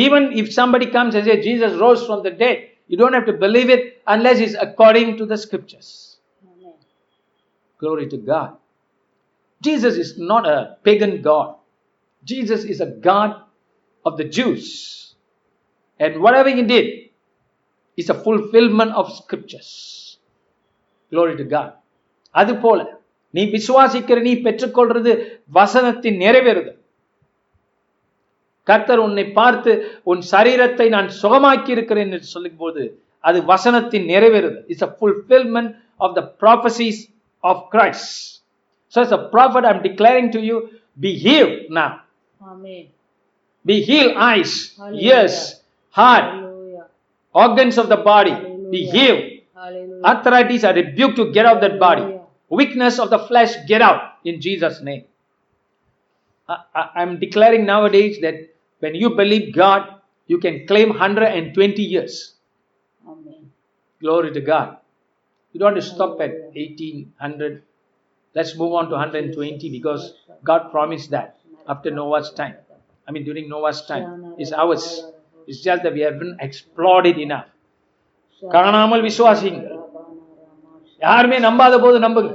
[0.00, 3.33] Even if somebody comes and says Jesus rose from the dead, you don't have to
[3.33, 4.01] believe it
[4.05, 6.17] unless it's according to the scriptures.
[7.79, 8.57] Glory to God.
[9.61, 11.55] Jesus is not a pagan God.
[12.27, 13.41] Jesus is a God
[14.05, 15.15] of the Jews.
[15.99, 17.09] And whatever he did
[17.97, 19.69] is a fulfillment of scriptures.
[21.11, 21.69] Glory to God.
[22.35, 22.79] அது போல
[23.33, 25.11] நீ விசுவாசிக்கிற நீ பெற்றுக்கொள்றது
[25.53, 26.77] வசனத்தின் நிறைவேறுதல்
[28.67, 29.71] கர்த்தர் உன்னை பார்த்து
[30.03, 32.83] உன் சரீரத்தை நான் சுகமாக்கி இருக்கிறேன் என்று சொல்லும் போது
[33.23, 35.71] அது வசனத்தின் நிறைவேறுதல் it's a fulfilment
[36.05, 37.01] of the prophecies
[37.43, 38.13] of Christ
[38.89, 40.69] So, as a prophet, I'm declaring to you
[40.99, 42.01] be healed now.
[42.41, 42.87] Amen.
[43.65, 45.13] Be healed, eyes, Hallelujah.
[45.13, 45.61] ears,
[45.91, 46.85] heart, Hallelujah.
[47.33, 48.31] organs of the body.
[48.31, 48.71] Hallelujah.
[48.71, 49.23] Be healed.
[49.55, 50.03] Hallelujah.
[50.03, 52.19] Arthritis, I rebuke to get out that body.
[52.49, 55.03] Weakness of the flesh, get out in Jesus' name.
[56.47, 62.33] I, I, I'm declaring nowadays that when you believe God, you can claim 120 years.
[63.07, 63.51] Amen.
[63.99, 64.77] Glory to God.
[65.53, 67.63] You don't to stop at 1800,
[68.35, 70.13] Let's move on to 120 because
[70.43, 72.55] God promised that after Noah's time.
[73.07, 74.35] I mean, during Noah's time.
[74.37, 75.03] It's ours.
[75.47, 77.47] It's just that we haven't explored it enough.
[78.43, 79.65] காணாமல் விசுவாசிங்கள்
[81.05, 82.29] யாருமே நம்பாத போது நம்புங்க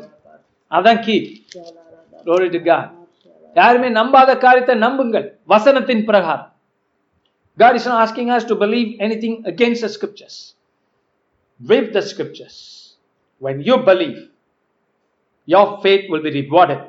[0.77, 1.15] அதான் key
[3.61, 6.51] யாருமே நம்பாத காரியத்தை நம்புங்கள் வசனத்தின் பிரகாரம்
[7.59, 10.55] God is not asking us to believe anything against the scriptures.
[11.61, 12.57] With the scriptures.
[13.41, 14.31] When you believe,
[15.49, 16.85] your faith will be rewarded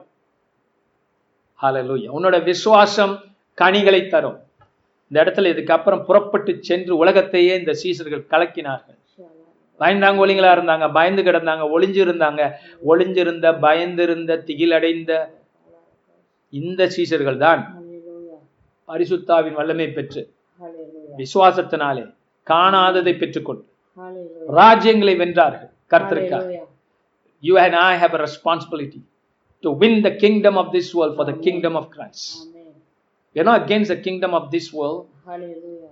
[1.60, 3.14] hallelujah உன்னோட விசுவாசம்
[3.58, 4.40] கனிகளை தரும்
[5.12, 9.00] இந்த இடத்துல இதுக்கப்புறம் புறப்பட்டு சென்று உலகத்தையே இந்த சீசர்கள் கலக்கினார்கள்
[9.80, 12.04] பயந்தாங்க ஒளிங்களா இருந்தாங்க பயந்து கிடந்தாங்க ஒளிஞ்சு
[12.84, 15.14] ஒளிஞ்சிருந்த பயந்திருந்த திகிலடைந்த
[16.54, 17.62] இந்த சீசர்கள் தான்
[18.90, 20.22] பரிசுத்தாவின் வல்லமை பெற்று
[21.18, 22.04] விசுவாசத்தினாலே
[22.48, 23.66] காணாததை பெற்றுக்கொண்டு
[24.54, 26.65] ராஜ்யங்களை வென்றார்கள் கர்த்தருக்காக
[27.48, 29.02] you and I have a responsibility
[29.64, 31.46] to win the kingdom of this world for the Amen.
[31.48, 32.24] kingdom of Christ.
[32.42, 32.74] Amen.
[33.34, 35.10] We're not against the kingdom of this world.
[35.26, 35.92] Hallelujah.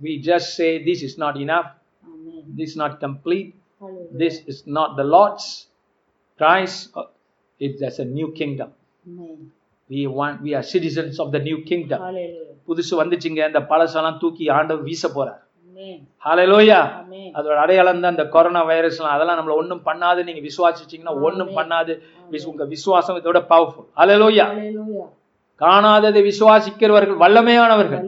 [0.00, 1.68] We just say this is not enough.
[2.04, 2.42] Amen.
[2.58, 3.48] This is not complete.
[3.80, 4.18] Hallelujah.
[4.22, 5.46] This is not the Lord's.
[6.38, 7.06] Christ, uh,
[7.60, 8.72] It's a new kingdom.
[9.06, 9.50] Amen.
[9.90, 12.00] We want we are citizens of the new kingdom.
[12.68, 15.42] புதுசு வந்துச்சுங்க பழசெல்லாம் தூக்கி ஆண்டவர் வீச போறார்
[16.22, 16.78] ஹலலோயா
[17.34, 21.92] அதோட அடையாளம் தான் இந்த கொரோனா எல்லாம் அதெல்லாம் நம்மள ஒன்றும் பண்ணாது நீங்க விசுவாசிச்சீங்கன்னா ஒன்றும் பண்ணாது
[22.46, 24.46] உங்க விசுவாசம் இதோட பவர்ஃபுல் ஹலலோயா
[25.60, 28.04] காணாததை விசுவாசிக்கிறவர்கள் வல்லமையானவர்கள்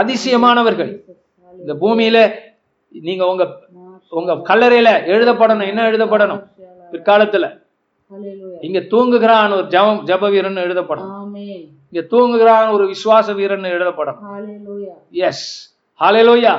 [0.00, 0.92] அதிசயமானவர்கள்
[1.52, 2.18] இந்த பூமியில
[2.94, 3.44] நீங்க உங்க
[4.12, 6.42] உங்க கல்லறையில எழுதப்படணும் என்ன எழுதப்படணும்
[6.92, 7.46] பிற்காலத்துல
[8.60, 11.10] இங்க தூங்குகிறான் ஒரு ஜபம் ஜப வீரன் எழுதப்படும்
[11.90, 14.18] இங்க தூங்குகிறான் ஒரு விசுவாச வீரன் எழுதப்படும்
[15.22, 15.46] எஸ்
[16.00, 16.54] ஹாலேலோயா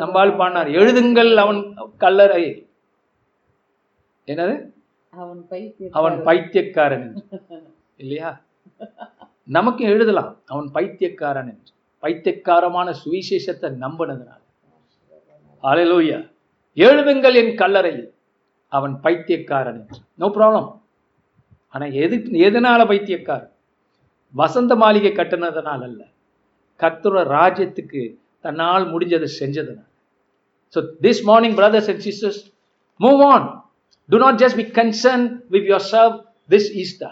[0.00, 1.60] நம்பால் பாடினார் எழுதுங்கள் அவன்
[1.98, 2.44] கல்லறை
[4.28, 4.54] என்னது
[5.94, 7.22] அவன் பைத்தியக்காரன் என்று
[7.98, 8.30] இல்லையா
[9.48, 11.72] நமக்கு எழுதலாம் அவன் பைத்தியக்காரன் என்று
[12.02, 14.40] பைத்தியக்காரமான சுவிசேஷத்தை நம்பினதுனால
[15.64, 16.18] அலையலூயா
[16.76, 18.04] எழுதுங்கள் என் கல்லறையில்
[18.72, 20.68] அவன் பைத்தியக்காரன் என்று நோ ப்ராப்ளம்
[21.74, 22.16] ஆனால் எது
[22.48, 23.54] எதனால பைத்தியக்காரன்
[24.34, 26.02] வசந்த மாளிகை கட்டினதுனால அல்ல
[26.80, 28.02] கத்துற ராஜ்யத்துக்கு
[28.46, 29.74] தன்னால் முடிஞ்சதை செஞ்சது
[30.74, 32.40] so this morning brothers and sisters
[33.00, 33.46] move on
[34.08, 35.26] to not just be concern
[35.56, 36.16] with your self
[36.54, 37.11] this is the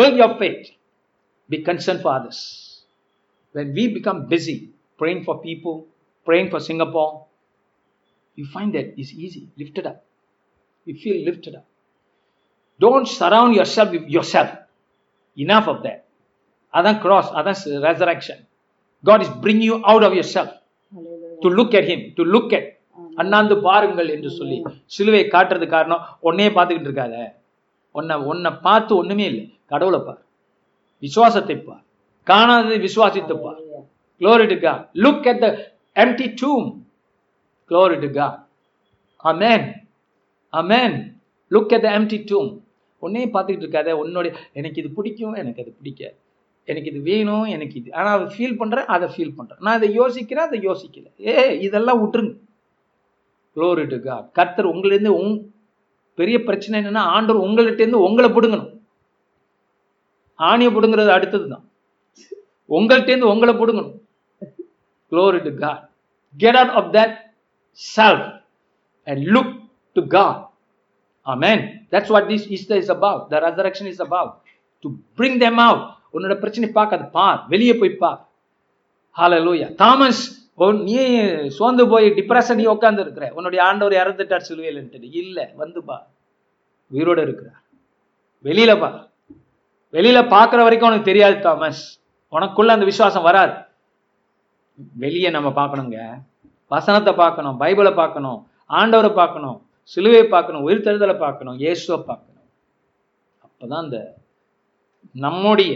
[0.00, 0.66] build your faith
[1.50, 2.44] be concern for others
[3.54, 4.70] when we become busy
[4.98, 5.86] praying for people,
[6.26, 7.26] praying for Singapore,
[8.38, 10.04] you find that it's easy, lifted up.
[10.86, 11.66] You feel lifted up.
[12.80, 14.50] Don't surround yourself with yourself.
[15.36, 16.06] Enough of that.
[16.74, 17.54] Other cross, other
[17.80, 18.46] resurrection.
[19.04, 20.54] God is bring you out of yourself
[21.42, 22.68] to look at him to look at
[23.16, 24.62] அண்ணாந்து பாருங்கள் என்று சொல்லி
[24.86, 27.16] சிலுவை காட்டுறது காரணம் உன்னையே பார்த்துக்கிட்டு இருக்காத
[27.94, 30.20] உன்னை உன்னை பார்த்து ஒன்றுமே இல்லை கடவுளை பார்
[31.02, 31.84] விசுவாசத்தை பார்
[32.26, 33.58] காணாதது விசுவாசித்து பார்
[34.20, 34.46] glory
[34.94, 35.48] look at the
[35.96, 36.66] empty tomb
[37.70, 38.10] glory to
[39.24, 39.66] amen
[40.52, 40.96] amen
[41.50, 42.50] look at the empty tomb
[43.02, 46.16] ஒன்னே பார்த்துக்கிட்டு இருக்காத உன்னுடைய எனக்கு இது பிடிக்கும் எனக்கு அது பிடிக்காது
[46.68, 50.46] எனக்கு இது வேணும் எனக்கு இது ஆனால் அதை ஃபீல் பண்ணுறேன் அதை ஃபீல் பண்ணுறேன் நான் இதை யோசிக்கிறேன்
[50.48, 52.34] அதை யோசிக்கல ஏ இதெல்லாம் விட்டுருங்க
[53.56, 55.36] க்ளோரி டு காட் கர்த்தர் உங்கள்டேருந்து உங்
[56.18, 58.72] பெரிய பிரச்சனை என்னென்னா ஆண்டவர் உங்கள்கிட்டேருந்து உங்களை பிடுங்கணும்
[60.38, 61.64] ஆணியை பிடுங்கிறது அடுத்தது தான்
[62.70, 63.94] உங்கள்கிட்டேருந்து உங்களை பிடுங்கணும்
[65.12, 65.84] குளோரிட்டு to God
[66.36, 67.14] get out of that
[67.80, 68.26] self
[69.06, 69.54] and look
[69.96, 70.40] to God
[71.26, 71.62] man
[71.92, 74.28] that's what this is is above the resurrection is above
[74.84, 74.90] to
[75.18, 75.84] bring them out
[76.14, 78.20] உன்னோட பிரச்சனை பார்க்காது பார் வெளியே போய் பார்
[79.16, 80.22] ஹால லூயா தாமஸ்
[80.84, 80.94] நீ
[81.56, 85.96] சோர்ந்து போய் டிப்ரெஷன் நீ உட்காந்து இருக்கிற உன்னுடைய ஆண்டவர் இறந்துட்டார் சிலுவையில்ன்ட்டு இல்லை வந்து பா
[86.90, 87.62] உயிரோடு இருக்கிறார்
[88.44, 88.88] வெளியில பா
[89.94, 91.82] வெளியில பார்க்குற வரைக்கும் உனக்கு தெரியாது தாமஸ்
[92.32, 93.54] உனக்குள்ள அந்த விசுவாசம் வராது
[94.96, 96.00] வெளியே நம்ம பார்க்கணுங்க
[96.70, 98.40] வசனத்தை பார்க்கணும் பைபிளை பார்க்கணும்
[98.70, 99.58] ஆண்டவரை பார்க்கணும்
[99.92, 102.46] சிலுவையை பார்க்கணும் உயிர்த்தெழுதலை பார்க்கணும் இயேசுவை பார்க்கணும்
[103.44, 103.98] அப்போதான் அந்த
[105.14, 105.72] நம்முடைய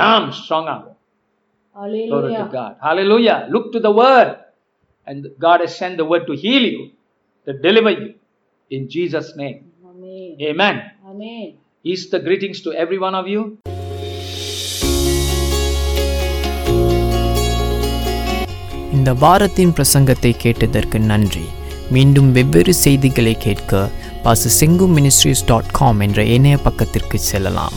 [0.00, 0.92] நாம் ஸ்ட்ராங் ஆகும்
[1.76, 3.46] Hallelujah.
[3.50, 4.28] Look to the word.
[5.06, 6.82] And God has sent the word to heal you,
[7.46, 8.14] to deliver you.
[8.70, 9.58] In Jesus' name.
[9.84, 10.30] Amen.
[10.42, 10.76] Amen.
[11.04, 11.44] Amen.
[11.84, 13.42] Is the greetings to every one of you.
[18.92, 21.46] இந்த வாரத்தின் பிரசங்கத்தை கேட்டதற்கு நன்றி
[21.90, 23.72] மீண்டும் வெவ்வேறு செய்திகளை கேட்க
[24.24, 27.76] பாச செங்கு மினிஸ்ட்ரிஸ் டாட் காம் என்ற இணைய பக்கத்திற்கு செல்லலாம்